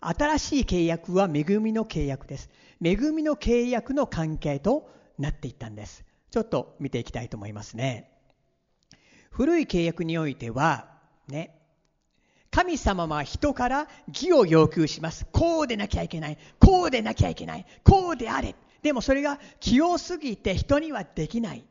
[0.00, 2.48] 新しい契約は恵みの契約です。
[2.82, 6.04] 恵みの契約の関係となっていったんです。
[6.30, 8.10] ちょっと見ていきたいと思いますね。
[9.30, 10.88] 古い契約においては、
[11.26, 11.57] ね、
[12.50, 15.26] 神様は人から義を要求します。
[15.32, 16.38] こうでなきゃいけない。
[16.58, 17.66] こうでなきゃいけない。
[17.84, 18.54] こうであれ。
[18.82, 21.64] でもそれが清すぎて人にはできない。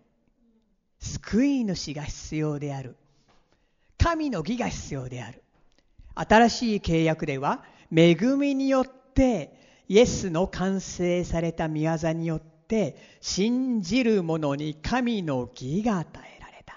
[0.99, 2.95] 救い主が必要である。
[3.97, 5.43] 神の義が必要である。
[6.15, 7.63] 新しい契約では
[7.95, 9.53] 恵みによって
[9.87, 16.73] イエスの完成された宮座によって信じる者に神の義が与えられた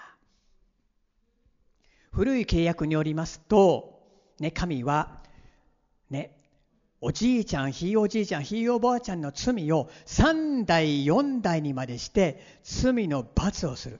[2.11, 3.90] 古い契約によりますと、
[4.41, 5.21] ね、神は、
[6.09, 6.35] ね、
[6.99, 13.99] おじいちゃんひいおじいちゃんひいおばあちゃんの罪を3代4代にまでして罪の罰をする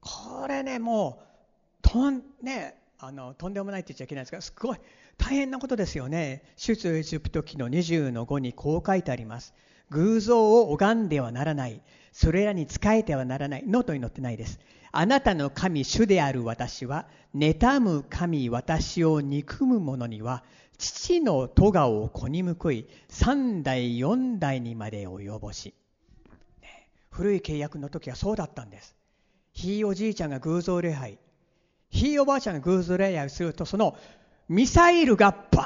[0.00, 4.78] これねもうとんねあのとんでもないって言っちゃいけないですがすごい
[5.16, 6.42] 大変なことですよね。
[6.56, 9.52] 出エジプト記の20の5にこう書いてあります。
[9.90, 11.80] 偶像を拝んではならない。
[12.12, 13.64] それらに仕えてはならない。
[13.66, 14.58] ノートに載ってないです。
[14.90, 20.44] あなたの神主である私は、妬む神私を憎む者には、
[20.78, 25.74] 父の咎を子に報い、3代4代にまで及ぼし。
[26.62, 28.94] ね、古い契約の時はそうだったんです。
[29.52, 31.18] ひいおじいちゃんが偶像礼拝。
[31.90, 33.96] ひいおばあちゃんが偶像礼拝をすると、その
[34.48, 35.62] ミサイルがバ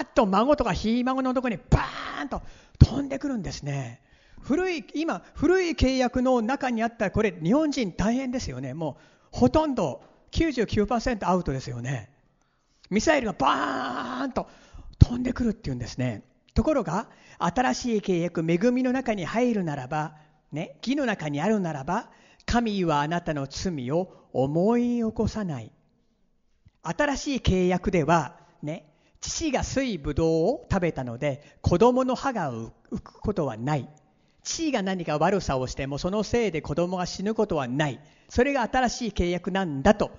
[0.00, 2.42] ーッと孫とかひい孫のとこにバーッンと
[2.78, 4.00] 飛んでくるんですね。
[4.40, 8.74] 古い今古い契約の中にあったこれ日本人大変ですよね。
[8.74, 8.98] も
[9.32, 10.02] うほとんど
[10.32, 12.10] 99%アウトですよね。
[12.90, 14.48] ミサイルがバーンと
[14.98, 16.22] 飛んでくるっていうんですね。
[16.54, 20.14] ところが新しい契約恵みの中に入るならば
[20.52, 22.10] ね義の中にあるならば
[22.46, 25.72] 神はあなたの罪を思い起こさない。
[26.82, 28.86] 新しい契約ではね
[29.20, 33.88] 父が水ぶどうを食べたので子供の歯が浮くことはない
[34.42, 40.10] 父が何か悪さをしてもそのせいで子供が死ぬことはないそれが新しい契約なんだと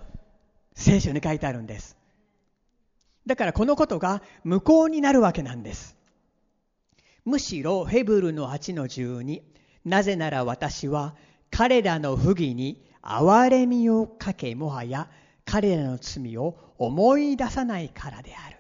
[0.76, 1.98] 聖書に書いてあるんです
[3.28, 5.98] だからこのことが無効になるわけなんです。
[7.26, 9.42] むしろヘブルの8の12
[9.84, 11.14] なぜなら私は
[11.52, 15.10] 彼らの不義に憐れみをかけもはや
[15.44, 18.57] 彼らの罪を思い出さないからである。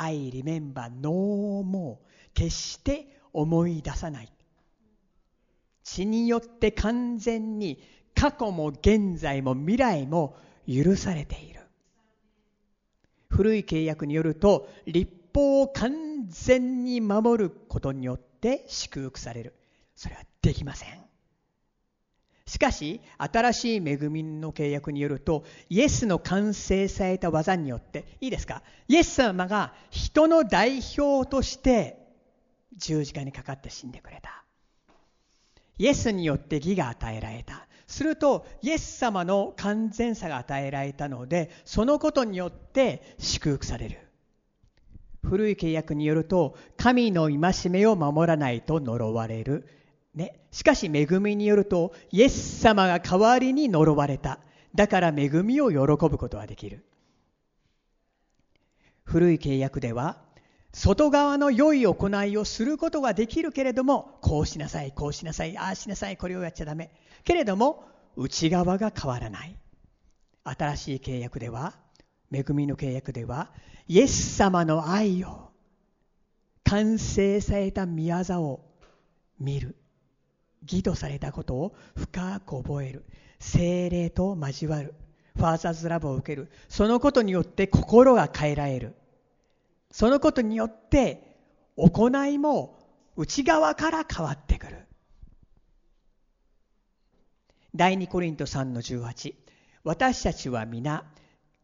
[0.00, 1.96] I remember no more
[2.34, 4.32] 決して思い出さない。
[5.82, 7.82] 血によって完全に
[8.14, 11.58] 過去も現在も未来も許されている。
[13.28, 19.54] 古い契約によると立法を完全に守ることによって祝福される
[19.94, 21.07] それはできません
[22.48, 28.62] しかし新しい恵みの契約によるとイエスの完成された技によっていいですか？
[28.88, 31.98] イエス様が人の代表として
[32.76, 34.44] 十字架にかかって死んでくれた。
[35.76, 37.66] イエスによって義が与えられた。
[37.86, 43.98] するとイエス様の完全さが与えられたのでそのことによって祝福される。
[45.22, 49.68] 古い契約によると神の戒めを守らないと呪われる、
[50.18, 54.40] ね、しかし恵みによるとイエス様が代わりに呪われた。
[54.74, 55.78] だから恵みを喜
[56.08, 56.84] ぶことができる。
[59.04, 60.18] 古い契約では
[60.72, 66.90] 外側の良い行いをすることができるけれどもこうしなさいこうしなさいああしなさいこれをやっちゃダメ。
[67.22, 67.84] けれども
[68.16, 69.56] 内側が変わらない。
[70.42, 71.74] 新しい契約では
[72.32, 73.52] 恵みの契約では
[73.86, 75.50] イエス様の愛を
[76.64, 78.68] 完成された宮業を
[79.38, 79.77] 見る。
[80.70, 83.04] 義とされたことを深く覚える。
[83.40, 84.94] 精霊と交わる。
[85.36, 86.50] ファーザーズラブを受ける。
[86.68, 88.94] そのことによって心が変えられる。
[89.90, 91.36] そのことによって
[91.76, 92.78] 行いも
[93.16, 94.86] 内側から変わってくる。
[97.74, 99.34] 第2コリント3の18
[99.84, 101.04] 私たちは皆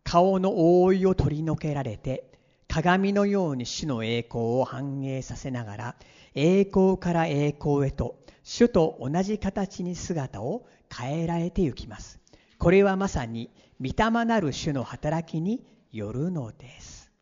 [0.05, 2.34] 顔の覆いを取り除けられて
[2.75, 5.95] 鏡のように主の栄光を反映させながら
[6.35, 12.19] 栄光から栄光へと主と同じ形に姿を変えられてゆきます
[12.59, 13.49] これはまさに
[13.81, 17.13] 御霊なる主の働きによるのです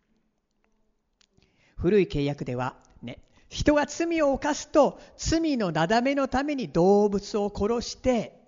[1.76, 3.18] 古い契約ではね
[3.50, 8.40] 人が罪を犯すと罪のなだめのために動物を殺して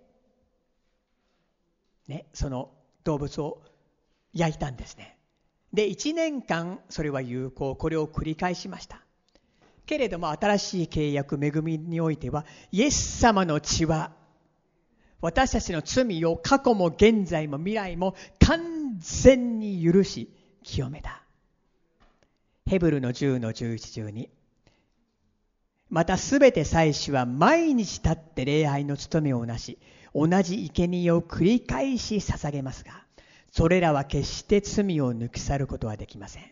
[2.09, 2.71] ねその
[3.05, 3.61] 動物を
[4.33, 5.14] 焼いたんですね。
[5.75, 9.01] で、1年間それは有効、これを繰り返しました。
[9.87, 14.13] けれども新しい契約、恵みにおいては、イエス様の血は、
[15.21, 20.31] 私たちの罪を過去も現在も未来も完全に許し、
[20.63, 21.23] 清めた。
[22.67, 24.29] ヘブルの10の11、12。
[25.91, 29.79] またすべて祭司は毎日立って礼拝の務めをなし、
[30.15, 33.05] 同じ生贄を繰り返し捧げますが、
[33.57, 36.43] それらは決して罪を抜き去ることはできません。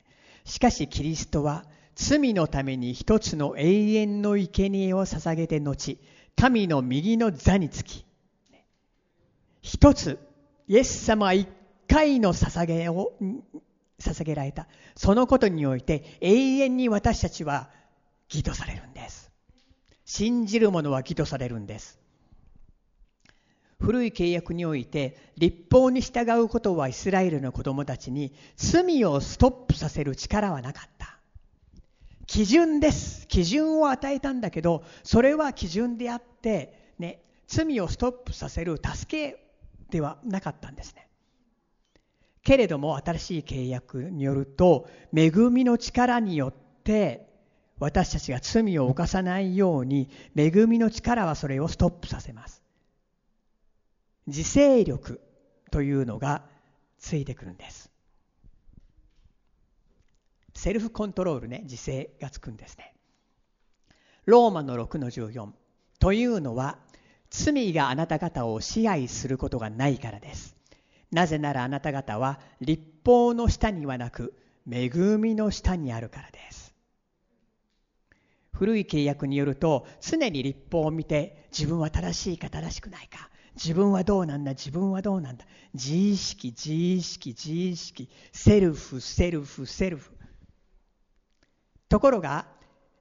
[0.44, 1.64] しかしキリストは
[1.96, 5.98] 罪のために一つの永遠の生贄を捧げて後、
[6.36, 8.06] 神の右の座につき、
[9.62, 10.20] 一つ、
[10.68, 11.48] イエス様一
[11.88, 13.14] 回の捧げを、
[13.98, 14.68] 捧げられた。
[14.94, 17.68] そのことにおいて永遠に私たちは
[18.30, 19.32] 義とされるんです。
[20.04, 22.01] 信じる者は義とされるんです。
[23.82, 31.18] 古い契約において立法に従うことはイスラエルの子供たちに罪をストップさせる力はなかった。
[32.26, 33.26] 基準です。
[33.26, 39.44] 基準を与えたんだけどそれは基準であってね罪をストップさせる助け
[39.90, 41.08] ではなかったんですね。
[42.44, 47.28] けれども新しい契約によると恵みの力によって
[47.80, 52.61] 私たちが罪を犯さないように恵みの力はそれをストップさせます。
[54.26, 55.20] 自制力
[55.70, 56.44] というのが
[56.98, 57.90] ついてくるんです。
[60.54, 62.94] セルフコントロールね自制がつくんですね。
[64.26, 65.48] ローマの6の14
[65.98, 66.78] というのは
[67.30, 70.56] 罪があなた方を支配することがないからです。
[71.10, 74.34] なぜならあなた方は立法の下にはなく
[74.70, 76.74] 恵みの下にあるからです。
[78.52, 83.30] 古い契約によると常に立法を見て自分は正しいか正しくないか。
[83.54, 85.44] 自分はどうなんだ自分はどうなんだ。
[85.74, 88.08] 自意識自意識自意識。
[88.32, 90.12] セルフセルフセルフ。
[91.88, 92.46] ところが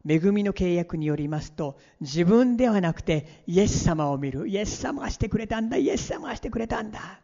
[0.08, 4.47] 恵みの契約によりますと自分ではなくてイエス様を見る。
[4.47, 5.78] イエス様がしてくれたんだ。
[5.78, 7.22] イエス様がしてくれたんだ。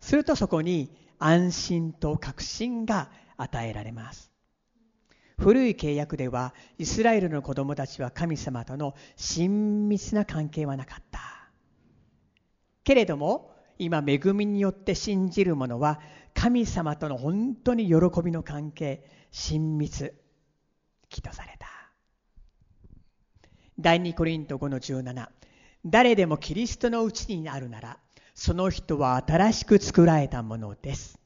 [0.00, 4.30] するとそこに安心と確信が与えられます。
[5.38, 11.20] 古い契約ではイスラエルの子供たちは神様との親密な関係はなかった。
[12.82, 16.00] けれども今恵みによって信じる者は
[16.34, 20.14] 神様との本当に喜びの関係親密
[21.22, 21.68] とされた。
[23.78, 25.28] 第2コリント5の17
[25.86, 27.98] 誰でもキリストのうちにあるなら
[28.34, 31.20] その人は新しく作られたものです。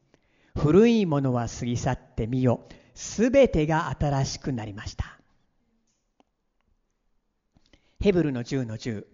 [0.54, 2.60] 古いものは過ぎ去ってみよ。
[2.94, 5.18] すべてが新しくなりました。
[8.00, 9.04] ヘブルの10の10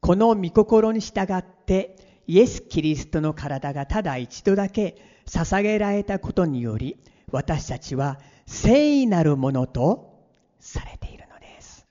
[0.00, 6.98] この御心に従ってイエス・キリストの体がただ一度だけ捧げられたことにより
[7.30, 10.24] 私たちは聖なるものと
[10.58, 11.86] されているのです、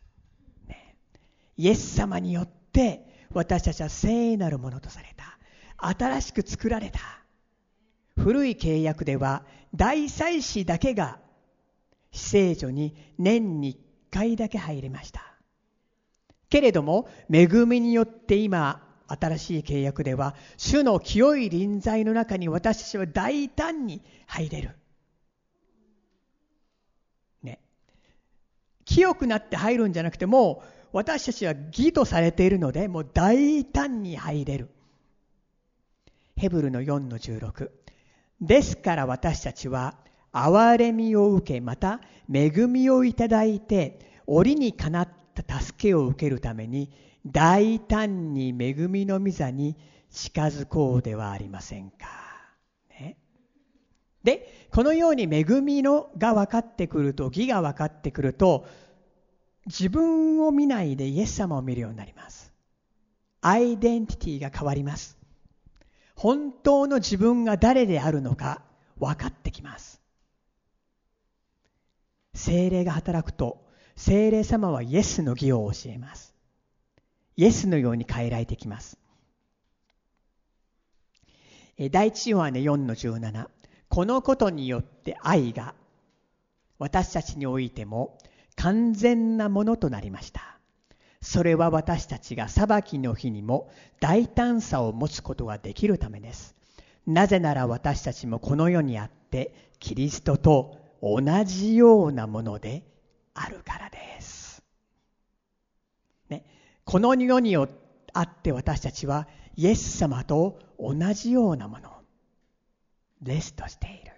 [0.68, 0.96] ね、
[1.56, 5.38] イエス様によって私たちは聖なるものとされた。
[5.78, 7.00] 新しく作られた。
[8.18, 11.20] 古い契約では大祭司だけが
[12.12, 13.76] 聖所に年に
[14.12, 15.22] 1回だけ入れました
[16.50, 24.76] けれども恵みによって今新しい契約では主の清い臨在の中に私たちは大胆に入れる。
[27.42, 27.60] ね。
[28.86, 34.70] 清くなって入るんじゃなくてもう私たちは義とされているのでもう大胆に入れる。
[36.36, 37.70] ヘブルの4の16。
[38.42, 39.96] ですから私たちは
[40.32, 42.02] 憐れみを受けまた
[42.32, 46.92] 恵みをいただいて折にかなった助けを受けるために
[47.26, 49.76] 大胆に恵みの御座に
[50.12, 52.08] 近づこうではありませんか。
[52.90, 53.18] ね、
[54.24, 58.68] でこのように恵みのが分かってくると義が分かってくると
[59.66, 62.54] 自分を見ないでイエス様を見るようになります。
[63.42, 65.18] アイデンティティが変わります。
[66.16, 68.62] 本当の自分が誰であるのか
[68.98, 69.99] 分かってきます。
[72.40, 73.62] 精霊が働くと
[73.98, 76.34] 精霊様はイエスの義を教えます。
[77.36, 78.98] イエスのように変えられてきます。
[81.92, 83.48] 第一ヨハネ4の17
[83.90, 85.76] このことによって愛が
[86.78, 88.18] 私たちにおいても
[88.56, 90.58] 完全なものとなりました。
[91.22, 93.70] それは私たちが裁きの日にも
[94.00, 96.56] 大胆さを持つことができるためです。
[97.06, 102.84] なぜなら私たちもこの世にあってキリストと同じようなもので
[103.34, 104.62] あるからです。
[106.30, 106.46] ね。
[106.86, 107.64] この世にあ
[108.22, 111.90] って私たちはイエス様と同じようなもの
[113.22, 114.14] レストしている。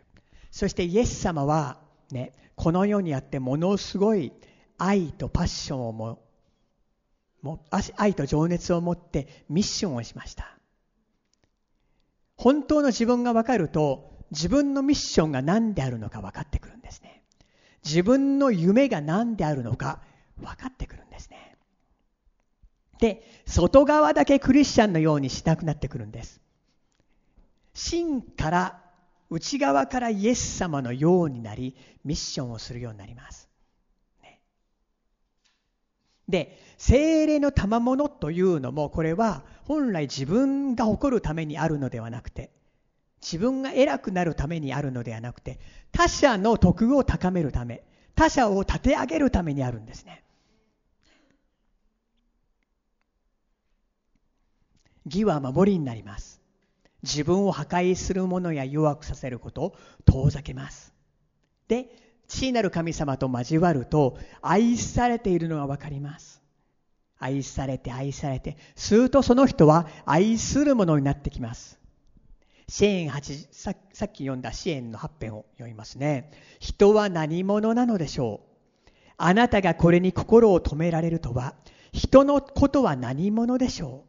[0.49, 1.79] そしてイエス様は
[2.11, 4.33] ねこの世にあってものすごい
[4.77, 6.19] 愛とパッションをも
[7.41, 7.65] も
[7.95, 10.57] 愛と情熱を持ってミッションをしました。
[12.35, 17.21] 本当の自分が分かると自分のミッションが何であるのか分かってくるんですね
[17.83, 20.01] 自分の夢が何であるのか
[20.37, 21.51] 分かってくるんですね
[23.01, 26.39] で、外側だけクリスチャンのようにしなくなってくるんです。
[27.73, 28.81] 真から
[29.29, 31.75] 内側からイエス様のようになり
[32.05, 33.49] ミッションをするようになります。
[34.21, 34.39] ね、
[36.27, 42.51] で精霊の賜物というのもこれは本来自分が誇るためにあるのではなくて
[43.21, 45.59] 自分が偉くなるためにあるのではなくて
[45.91, 47.83] 他者の徳を高めるため
[48.15, 50.23] 他者を立て上げるためにあるんですね。
[55.05, 56.39] 義は守りになります。
[57.03, 60.93] 自分を破壊する者や弱くさせることを遠ざけます。
[61.67, 61.87] で、
[62.27, 66.41] 父なる神様と交わると愛されているのが分かります。
[67.17, 71.80] 愛されて愛されて、するとその人は愛するものになってきます。
[72.71, 76.31] 支援8ささっき読んだ支援の8編を読みますね。
[76.61, 78.39] 人は何者なのでしょ
[78.87, 78.89] う？
[79.17, 81.53] あなたがこれに心を止められるとは、
[81.91, 84.05] 人のことは何者でしょ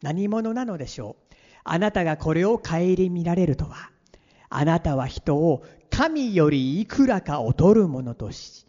[0.00, 0.04] う？
[0.04, 1.34] 何者なのでしょう？
[1.64, 2.78] あなたがこれを顧
[3.10, 3.90] みられるとは
[4.48, 8.64] あなたは人を神よりいくらか劣るものとし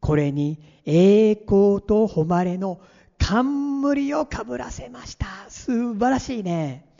[0.00, 2.80] これに栄光と誉れの
[3.18, 5.26] 冠をかぶらせました。
[5.50, 6.93] 素晴らしいね。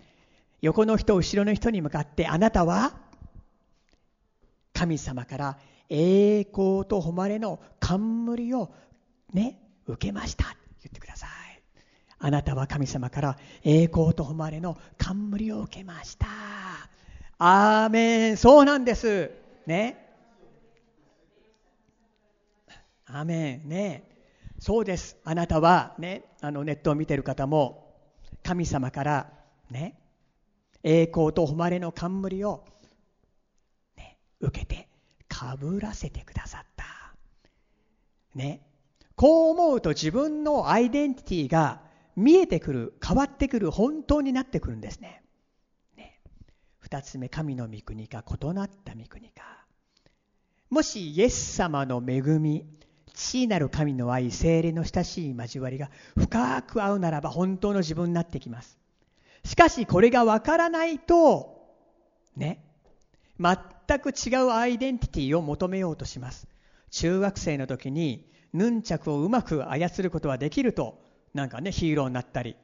[0.61, 2.95] 横の人後ろの人に向かってあなたは
[4.73, 8.73] 神様から栄光と誉れの冠を
[9.33, 10.45] ね受けました
[10.83, 11.31] 言ってください
[12.25, 16.27] あなたは神様から栄光と誉れの冠を受けました。
[17.37, 18.37] アーメン。
[18.39, 19.31] そうなんです。
[19.67, 20.09] ね。
[23.05, 23.69] アーメン。
[23.69, 24.05] ね。
[24.59, 25.19] そうです。
[25.25, 27.95] あなたはね、あのネットを見てる方も
[28.43, 29.31] 神様から
[29.71, 29.99] ね、
[30.85, 32.65] 栄光と誉れの冠を、
[33.97, 34.89] ね、受けて
[35.27, 36.85] かぶらせてくださった。
[38.35, 38.61] ね。
[39.17, 41.81] こう思うと自分のアイデンティティが
[42.17, 45.23] 見えてくる変わってくる本当になってくるんですね
[45.97, 46.21] ね
[46.89, 49.43] 2つ目神の御国か異なった御国か
[50.71, 52.67] もしイエス様の恵み
[53.13, 58.79] 父なる神の愛精霊の親しい交わりが深く合うならば本当の自分になってきます
[59.45, 61.69] しかしこれがわからないと
[62.37, 62.65] ね
[63.39, 66.47] 全く違うアイデンティティを求めようとします。
[66.91, 71.03] 中学生の時にヌンチャクをうまく操ることができると
[71.35, 72.57] なんかねヒーローになったり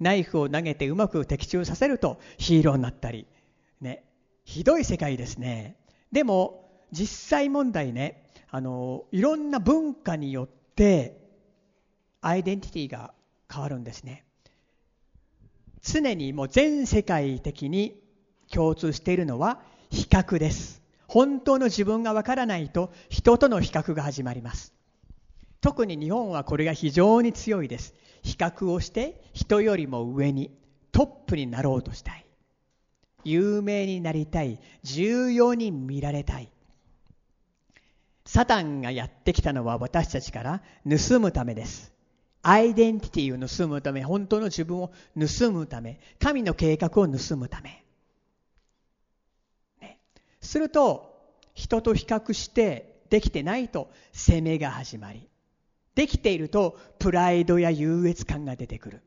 [0.00, 3.26] ナイフを投げてうまく的中させるとヒーローになったり
[3.80, 4.04] ね
[4.44, 5.76] ひどい世界ですね。
[6.12, 11.16] でも実際問題ねあのいろんな文化によって
[12.20, 13.14] アイデンティティが
[13.52, 14.25] 変わるんですね。
[15.86, 18.02] 常にもう全世界的に
[18.52, 19.60] 共通しているのは
[19.90, 20.82] 比較です。
[21.06, 24.74] 本当の自分がわからないと人との比較が始まります。
[25.60, 27.94] 特に日本はこれが非常に強いです。
[28.22, 30.50] 比較をして人よりも上に
[30.90, 32.26] トップになろうとしたい。
[33.24, 34.60] 有名になりたい。
[34.82, 36.50] 重要に見られたい。
[38.24, 41.95] サタンがやってきたのは私たちから盗むためです。
[42.48, 47.84] アイデンティティを盗むため本当の自分を盗むため神の計画を盗むため、
[49.80, 49.98] ね、
[50.40, 51.12] すると
[51.54, 55.28] 人と比較してできてないと責めが始まり
[55.96, 59.02] できているとプライドや優越感が出てくる。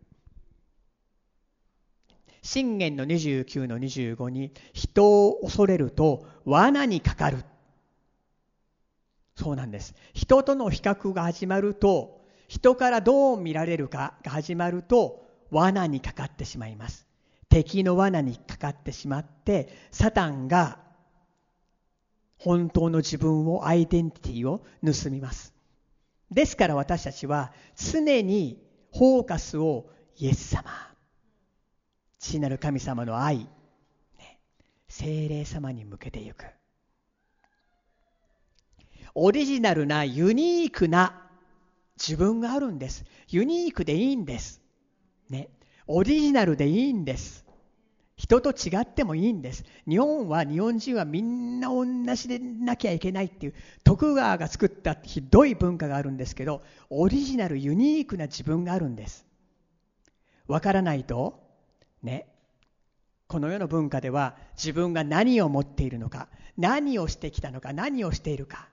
[2.42, 7.46] 信玄の29の25に人を恐れると罠にかかる。
[9.36, 9.94] そうなんです。
[10.14, 12.19] 人との比較が始まると
[12.50, 17.08] 人からどう見られるかが始まると罠にかかってしまいます。
[17.48, 20.80] 敵の罠にかかってしまってサタンが
[22.40, 25.54] 本当の自分をアイデンティティを盗みます。
[26.32, 28.60] ですから私たちは常に
[28.94, 29.86] フォーカスを
[30.18, 30.64] イエス様
[32.18, 33.38] 父なる神様の愛、
[34.18, 34.40] ね、
[34.88, 36.46] 精霊様に向けていく。
[39.14, 41.29] オリジナルなユニークな
[42.00, 43.04] 自分があるんです。
[43.28, 44.62] ユニークでいいんです。
[45.30, 45.50] ね。
[45.86, 47.46] オリジナルでいいんです。
[48.16, 49.64] 人と違ってもいいんです。
[49.88, 51.86] 日本は日本人はみんな同
[52.16, 59.26] じでなきゃいけないっていう徳川が作ったひどい文化があるんですけどオリジナルユニークな自分があるんです。
[60.48, 61.42] わからないと？
[62.04, 62.28] ね。
[63.28, 66.28] この世の文化では自分が何を持っているのか
[66.58, 68.68] 何をしてきたのか何をしているか、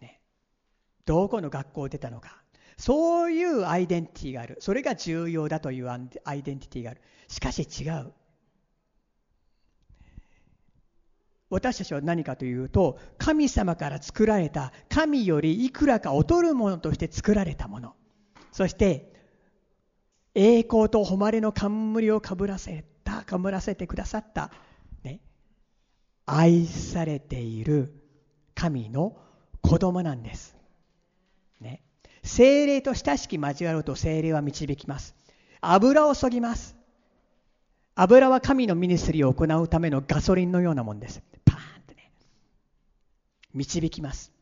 [0.00, 0.20] ね、
[1.10, 2.40] どこの学校を出たのか。
[2.76, 4.58] そういうアイデンティティがある。
[4.60, 5.96] それが重要だというア
[6.34, 7.00] イデンティティがある。
[7.26, 8.12] しかし違う。
[11.50, 17.96] 私たちは何かというと神様から作られた神よりいくらか劣るものとして作られたもの。
[18.52, 19.12] そして
[20.36, 24.52] 栄光と誉れの冠をかぶらせたかぶらせてくださった、
[25.02, 25.18] ね、
[26.24, 27.92] 愛されている
[28.54, 29.16] 神の
[29.60, 30.56] 子供なんです、
[32.22, 35.14] 精霊と親しき交わると精霊は導きます。
[35.60, 36.76] 油を注ぎます。
[37.94, 41.22] 油は神のミニスリーを行うためのガソリンのようなもんです。
[41.44, 42.12] パーンってね。
[43.54, 44.32] 導きます。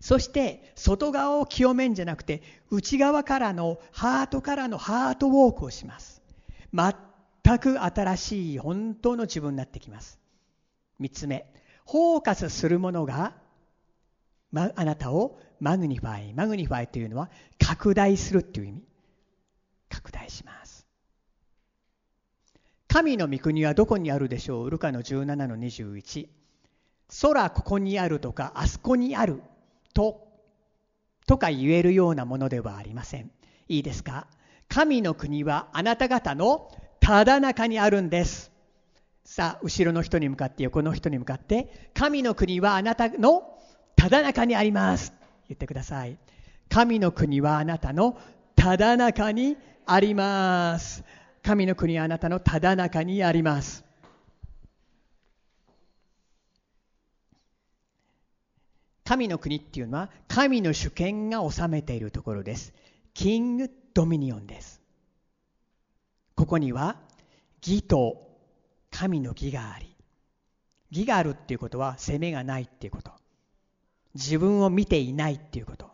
[0.00, 6.20] そして外側を清めんじゃなくて内側からのハートからの heart work をします。
[6.72, 10.18] 全く新しい本当の自分になってきます。
[11.00, 11.46] 3つ目。
[11.86, 13.34] フォーカスするものが
[14.52, 18.82] まあなたを magnify magnify というのは拡大するっていう意味。
[19.88, 20.86] 拡大します。
[22.86, 24.70] 神の御国はどこにあるでしょう？
[24.70, 26.28] ルカの17の21
[27.22, 29.42] 空ここにあるとかあそこにある
[29.94, 30.28] と
[31.26, 33.30] とか言えるようなものではありません。
[33.68, 34.26] いいですか？
[34.68, 38.52] 神の国はあなた方のただ中にあるんです。
[39.24, 43.58] さあ後ろの人に向かって横の人に向かって神の国はあなたの
[43.96, 45.14] ただ中にあります。
[45.48, 46.16] 言ってください。
[46.68, 48.18] 神の国はあなたの
[48.56, 51.04] ただ中にあります。
[51.42, 53.84] 神の国はあなたのただ中にあります。
[59.04, 62.72] 神の国っていうのは神の主権が治めているところです。
[63.12, 64.80] キングドミニオンです。
[66.34, 66.96] ここには
[67.62, 68.26] 義と
[68.90, 69.94] 神の義があり。
[70.90, 73.12] 義があるっていうことは責めがないっていうこと。
[74.14, 75.90] 自分を見ていないっていうこと。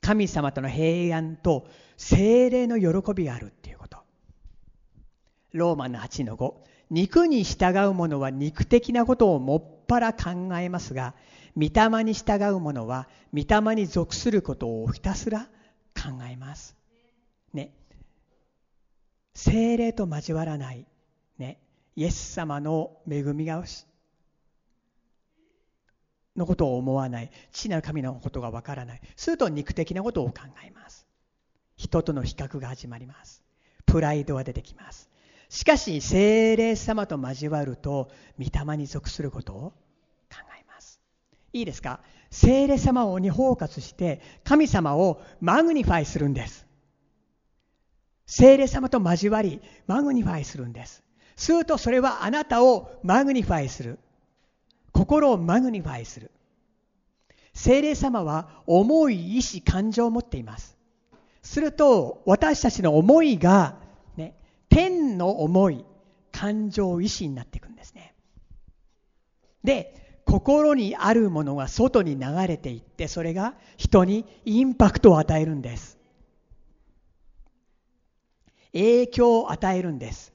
[0.00, 3.98] 神様との平安と精霊の喜びがあるっていうこと。
[5.52, 6.54] ローマの8の5
[6.90, 11.14] 肉に従う者は肉的なことをもっぱら考えますが
[11.56, 15.48] 御霊に従う者は御霊に属することをひたすら
[15.94, 16.76] 考えます。
[17.52, 17.72] ね。
[19.34, 20.86] 精霊と交わらない。
[21.38, 21.58] ね。
[21.94, 23.62] イエス様の恵みが
[26.36, 27.30] のことを思わない。
[27.52, 29.00] 父なる神のことがわからない。
[29.16, 31.06] すると肉的なことを考えます。
[31.76, 33.42] 人との比較が始まります。
[33.86, 35.10] プライドが出てきます。
[35.48, 39.56] しかし精霊様と交わると御霊に属することを
[40.30, 41.00] 考えます。
[41.52, 42.00] いいですか？
[42.30, 46.64] 精霊様をに包括して神様を magnify するんです。
[48.24, 51.02] 精霊様と交わり magnify するんです。
[51.36, 53.98] するとそれはあなたを magnify する。
[54.92, 56.30] 心を magnify する。
[57.54, 60.76] 精霊様は思い意志感情を持っています。
[61.42, 63.76] すると私たちの思いが、
[64.16, 64.36] ね、
[64.68, 65.84] 天の思い
[66.30, 68.14] 感情意志になっていくんですね。
[69.64, 75.98] で心にあるものが外に流れていってそれが人にインパクトを与えるんです。
[78.72, 80.32] 影響を与えるんです。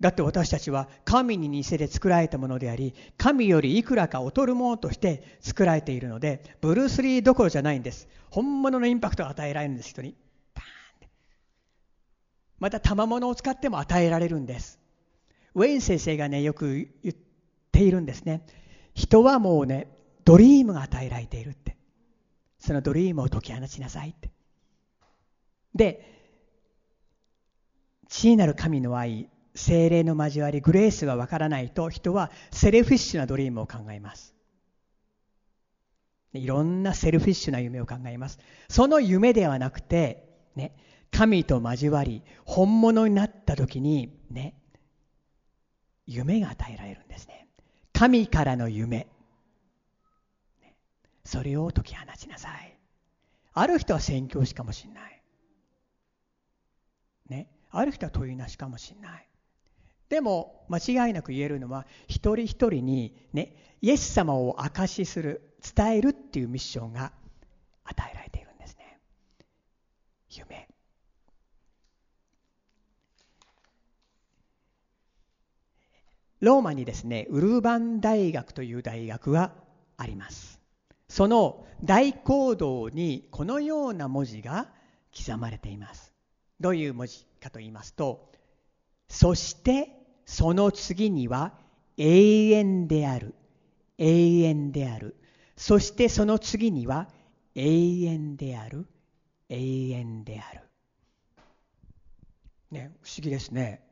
[0.00, 8.08] だって私たちは神に似せて作られたものであり神よりいくらか劣るものとして作られているのでブルース・リーどころじゃないんです。
[8.30, 10.14] 本物のインパクトが与えられるんです人に。
[10.54, 11.08] パーンって。
[12.60, 14.78] また賜物を使っても与えられるんです。
[15.54, 17.16] ウェイン先生がねよく言っ
[17.72, 18.46] ているんですね。
[18.94, 19.88] 人はもうね
[20.24, 21.76] dream が与えられているって。
[22.60, 24.30] その dream を解き放ちなさいって。
[25.74, 26.14] で
[28.08, 34.34] 知恵なる神の愛精霊の交わり grace がわからないと人は selfish な dream を考えます。
[36.32, 38.38] いろんなセルフィッシュな夢を考えます。
[38.68, 40.74] その夢ではなくて、ね、
[41.10, 44.54] 神と交わり本物になった時にね
[46.06, 47.46] 夢が与えられるんですね。
[47.92, 49.08] 神からの夢。
[51.24, 52.78] それを解き放ちなさい。
[53.52, 55.22] ある人は宣教師かもしれない。
[57.28, 59.27] ねある人は問いなしかもしれない。
[60.08, 67.12] でも間違いなく言えるのは一人一人にねイエス様を証しする伝えるっていうミッションが
[67.84, 69.00] 与えられているんですね。
[70.30, 70.68] 夢。
[76.40, 79.52] ローマにですねウルバン大学という大学が
[79.96, 80.60] あります。
[81.08, 84.68] その大講堂にこのような文字が
[85.16, 86.12] 刻まれています。
[86.60, 88.32] どういう文字かと言いますと
[89.08, 89.97] そして
[90.28, 91.54] その次には
[91.96, 93.34] 永遠である。
[93.96, 95.16] 永遠である。
[95.56, 97.08] そしてその次には
[97.54, 98.86] 永遠である。
[99.48, 100.60] 永遠である。
[102.70, 103.82] ね不思議ですね。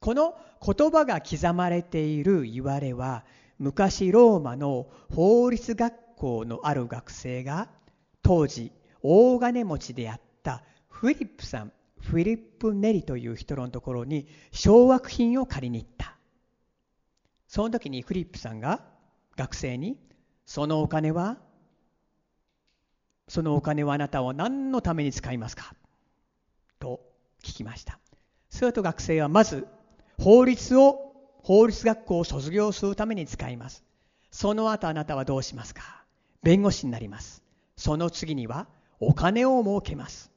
[0.00, 3.24] この言葉が刻まれている言われは
[3.58, 7.68] 昔ローマの法律学校のある学生が
[8.22, 8.72] 当時
[9.02, 11.72] 大金持ちであったフィリップさん。
[12.08, 16.16] フィリップ・ネリという人のところに奨学品を借りに行った。
[17.46, 18.80] その時にフィリップさんが
[19.36, 19.98] 学生に
[20.46, 21.36] そのお金は
[23.28, 25.74] そのお金はあなたは何のために使いますか？
[26.78, 27.00] と
[27.42, 27.98] 聞きました。
[28.48, 29.66] すると学生はまず
[30.18, 33.84] 法律を法律学校を卒業するために使います。
[34.30, 35.82] その後あなたはどうしますか？
[36.42, 37.42] 弁護士になります。
[37.76, 38.66] その次には
[38.98, 40.30] お金を儲けます。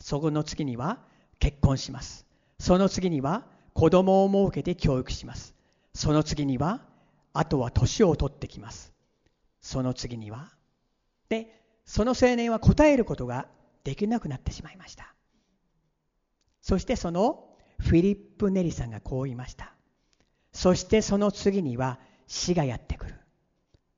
[0.00, 0.98] そこの次には
[1.38, 2.26] 結婚します。
[2.58, 5.54] その次には子供を設けて教育します。
[5.94, 6.82] その次には
[7.32, 8.92] あとは年を取ってきます。
[9.60, 10.50] その次には
[11.28, 13.48] でその青年は答えることが
[13.84, 15.14] できなくなってしまいました。
[16.62, 17.44] そしてその
[17.78, 19.72] フィリップ・ネリさんがこう言いました。
[20.52, 23.14] そしてその次には死がやってくる。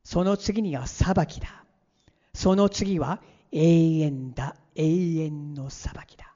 [0.04, 1.64] その次には裁きだ。
[2.34, 3.22] その次は
[3.52, 4.56] 永遠だ。
[4.74, 6.27] 永遠の裁きだ。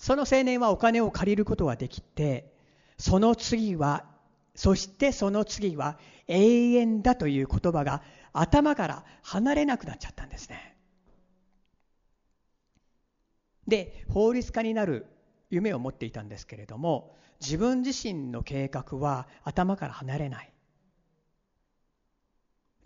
[0.00, 2.50] その青年はお金を借りることができて
[2.96, 4.06] その次は
[4.54, 10.74] そしてその次は永遠だという言葉が頭から離れなくなっちゃったんですね。
[13.68, 15.06] で法律家になる
[15.50, 20.52] 夢を持っていたんですけれども自分自身の計画は頭から離れない。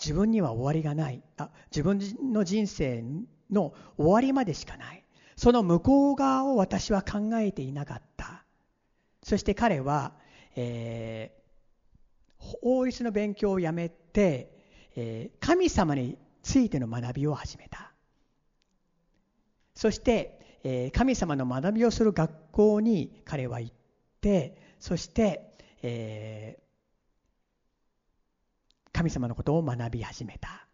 [0.00, 1.22] 自分には終わりがない。
[1.36, 2.00] あ自分
[2.32, 3.04] の人生
[3.52, 5.03] の終わりまでしかない。
[5.36, 8.44] その向こう側を私は考えていなかった。
[9.22, 10.12] そして彼は、
[10.56, 14.50] えー、法律の勉強をやめて、
[14.96, 17.92] えー、神様についての学びを始めた。
[19.74, 23.74] そして、えー、神様の学びをする学校に彼は行っ
[24.20, 25.50] てそして、
[25.82, 26.58] え
[28.94, 30.66] 神様のことを学び始めた。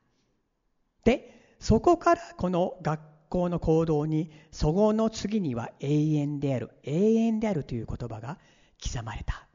[1.04, 3.00] でそこからこの学
[3.30, 8.38] 校の行動にそこの次には永遠である永遠であるという言葉が
[8.82, 9.46] 刻まれた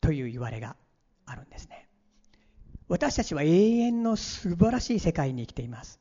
[0.00, 0.74] という言われが
[1.26, 1.86] あるんですね。
[2.88, 6.00] 私たちは永遠の素晴らしい世界に生きています。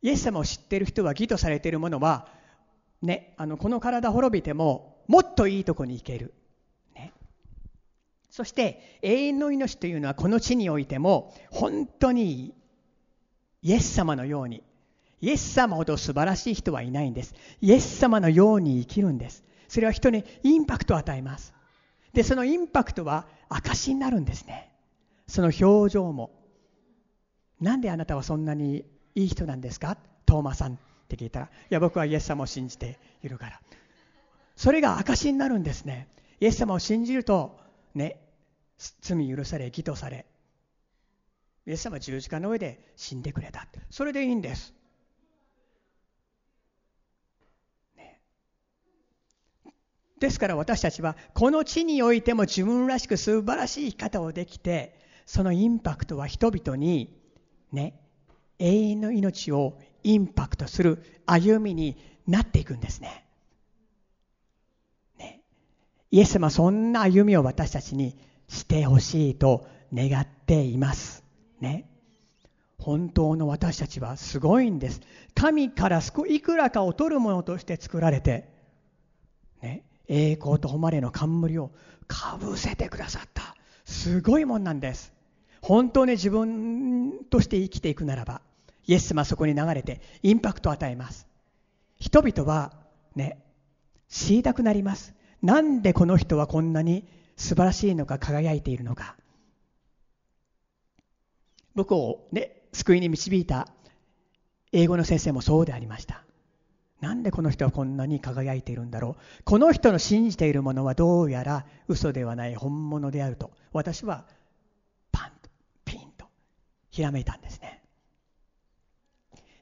[0.00, 2.28] イエス様を知っている人は義とされているものは、
[3.02, 6.34] ね、あのこの体滅びてももっといいとこに行ける、
[6.94, 7.12] ね、
[8.30, 12.54] そして永遠の命というのはこの地においても本当に
[13.62, 14.62] イエス様のように
[15.20, 17.34] イエス様ほど素晴らしい人はいないんです。
[17.60, 19.44] イエス様のように生きるんです。
[19.68, 21.54] それは人にインパクトを与えます。
[22.12, 24.72] でそのインパクトは証になるんですね。
[25.26, 26.30] その表情も。
[27.60, 29.96] なんであなたはそんなにいい人なんですか？
[30.26, 30.76] トーマさんっ
[31.08, 31.46] て聞いたら。
[31.46, 33.60] いや僕はイエス様を信じているから。
[34.56, 36.08] それが証になるんですね。
[36.40, 37.58] イエス様を信じると
[37.94, 38.20] ね
[39.00, 40.26] 罪許され義とされ。
[41.66, 44.72] イエス様は十字架の上で死んでくれたそれでいいんです、
[50.20, 57.16] ですから私たちはこの地においても自分らしく素晴らしい生き方をできてそのインパクトは人々に
[57.72, 58.00] ね
[58.58, 61.96] 永遠の命をインパクトする歩みに
[62.26, 63.24] なっていくんですね。
[65.18, 65.42] ね
[66.10, 68.16] イエス様そんな歩みを私たちに
[68.48, 71.24] してほしいと願っています。
[71.60, 71.88] ね。
[72.78, 75.00] 本当の私たちはすごいんです。
[75.34, 78.48] 神からいくらかを取るものとして作られて、
[79.62, 81.70] ね、栄光と誉れの冠を
[82.06, 83.54] かぶせてくださった。
[83.84, 85.12] すごいもんなんです。
[85.60, 88.40] 本当に自分として生きていくならば、
[88.86, 91.26] イエス様はそこに流れてインパクトを与えます。
[91.98, 92.72] 人々は
[93.14, 93.42] ね、
[94.08, 95.14] 知りたくなります。
[95.42, 97.06] なんでこの人はこんなに
[97.36, 99.16] 素晴らしいのか輝いているのか。
[101.74, 103.68] 僕をね、救いに導いた
[104.72, 106.24] 英語の先生もそうでありました。
[107.00, 109.42] なんでこの人はこんなに輝いているんだろう？
[109.44, 113.52] この人の信じているものはどうやら嘘ではない本物であると。
[113.72, 114.26] 私は
[115.12, 115.48] パンと
[115.84, 116.26] ピンと
[116.90, 117.82] ひらめいたんですね。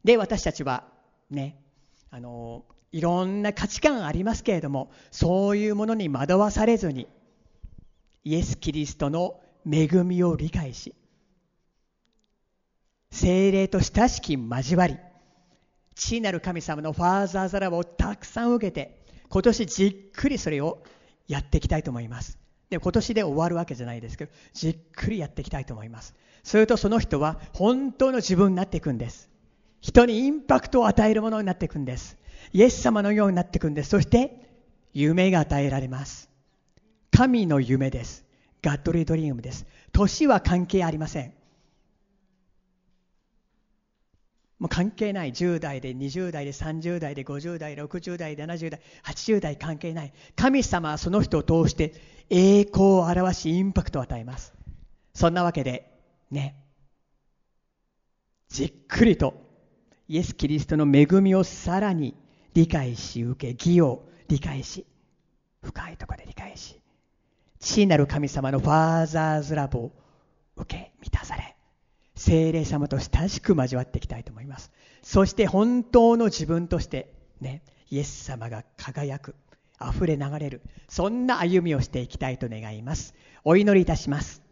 [0.02, 0.84] で、私たちは
[1.30, 1.60] ね、
[2.10, 7.06] あの、いろんな価値観ありますけれども、そういうものに惑わされずに、
[8.24, 10.94] イエス・キリストの恵みを理解し、
[13.10, 14.96] 精霊と親しき交わり、
[15.96, 20.82] 父なる神様のファーザーザラをたくさん受けて、今年じっくりそれを
[21.26, 22.38] やっていきたいと思います。
[22.68, 26.14] で今年で終わるわけじゃないですけど、じっくりやっていきたいと思います。
[26.44, 29.30] するとその人は本当の自分になっていくんです。
[29.80, 32.18] 人にインパクトを与えるものになっていくんです。
[32.52, 33.90] イエス様のようになっていくんです。
[33.90, 34.46] そして、
[34.92, 36.28] 夢が与えられます。
[37.10, 38.24] 神の夢です。
[38.62, 39.64] ガッドリードリームです。
[39.92, 41.35] 年は関係ありません。
[44.58, 45.32] もう関係ない。
[45.32, 50.12] 10代で、20代で、30代で、50代、60代、70代、80代関係ない。
[50.34, 51.92] 神様はその人を通して
[52.30, 54.54] 栄光を表し、インパクトを与えます。
[55.14, 55.92] そんなわけで、
[56.30, 56.56] ね。
[58.48, 59.34] じっくりと
[60.08, 62.14] イエス・キリストの恵みをさらに
[62.54, 64.86] 理解し受け義を理解し
[65.62, 66.80] 深いところで理解し
[67.58, 69.92] 父なる神様のファーザーズラブを
[70.56, 71.55] 受け満たされ
[72.16, 79.36] 精霊様と親しく交わっていきたいと思いますそして本当の自分としてねイエス様が輝く
[79.80, 83.14] 溢れ流れるそんな歩みをしていきたいと願います
[83.44, 84.42] お祈りいたします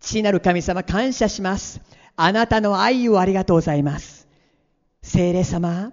[0.00, 1.80] 父なる神様感謝します
[2.16, 4.28] あなたの愛をありがとうございます。
[5.02, 5.92] 聖霊様、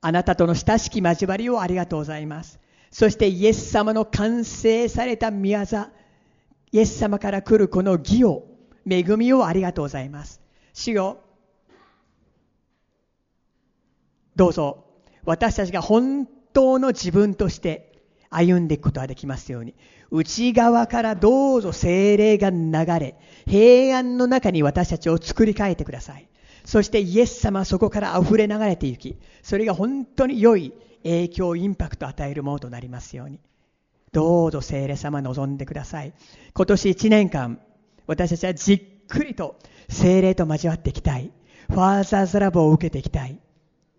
[0.00, 2.58] あなたとの親しき交わりをありがとうございます。
[2.90, 5.86] そしてイエス様の完成された宮業、
[6.72, 8.46] イエス様から来るこの義を、
[8.88, 10.40] 恵みをありがとうございます。
[10.72, 11.18] 主よ、
[14.36, 14.84] どうぞ。
[15.24, 17.92] 私たちが本当の自分として
[18.30, 19.74] 歩んでいくことができますように。
[20.10, 22.70] 内側からどうぞ精霊が流
[23.00, 23.16] れ
[23.46, 26.28] 平安の中に私たちを作り変えてください。
[26.64, 30.72] そしてイエス様はそこから溢れ流れていきそれが本当に良い
[31.02, 33.38] 影響インパクトを与えるものとなりますように。
[34.12, 36.12] どうぞ聖霊様望んでください。
[36.54, 37.60] 今年1年間
[38.06, 41.30] 私たちはじっくりと精霊と交わっていきたい
[41.68, 43.38] ファーザーズラブを受けていきたい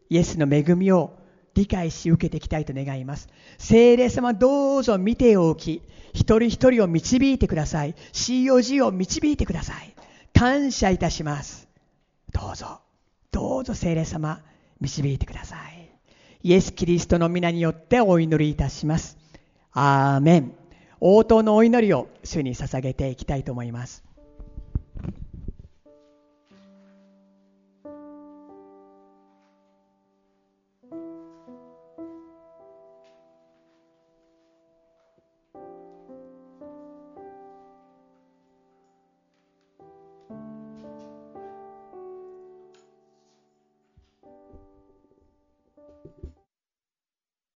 [0.09, 1.17] イエスの恵みを
[1.55, 3.29] 理解し受けていきたいと願います。
[3.57, 5.81] 聖霊様どうぞ見ておき、
[6.13, 7.95] 一人一人を導いてください。
[8.11, 9.95] COG を導いてください。
[10.33, 11.67] 感謝いたします。
[12.33, 12.81] どうぞ、
[13.31, 14.41] どうぞ聖霊様、
[14.81, 15.89] 導いてください。
[16.43, 19.17] イエス・キリストの皆によってお祈りいたします。
[19.71, 20.64] アーメン。
[21.07, 24.14] 応答のお祈りを主に捧げていきたいと思います。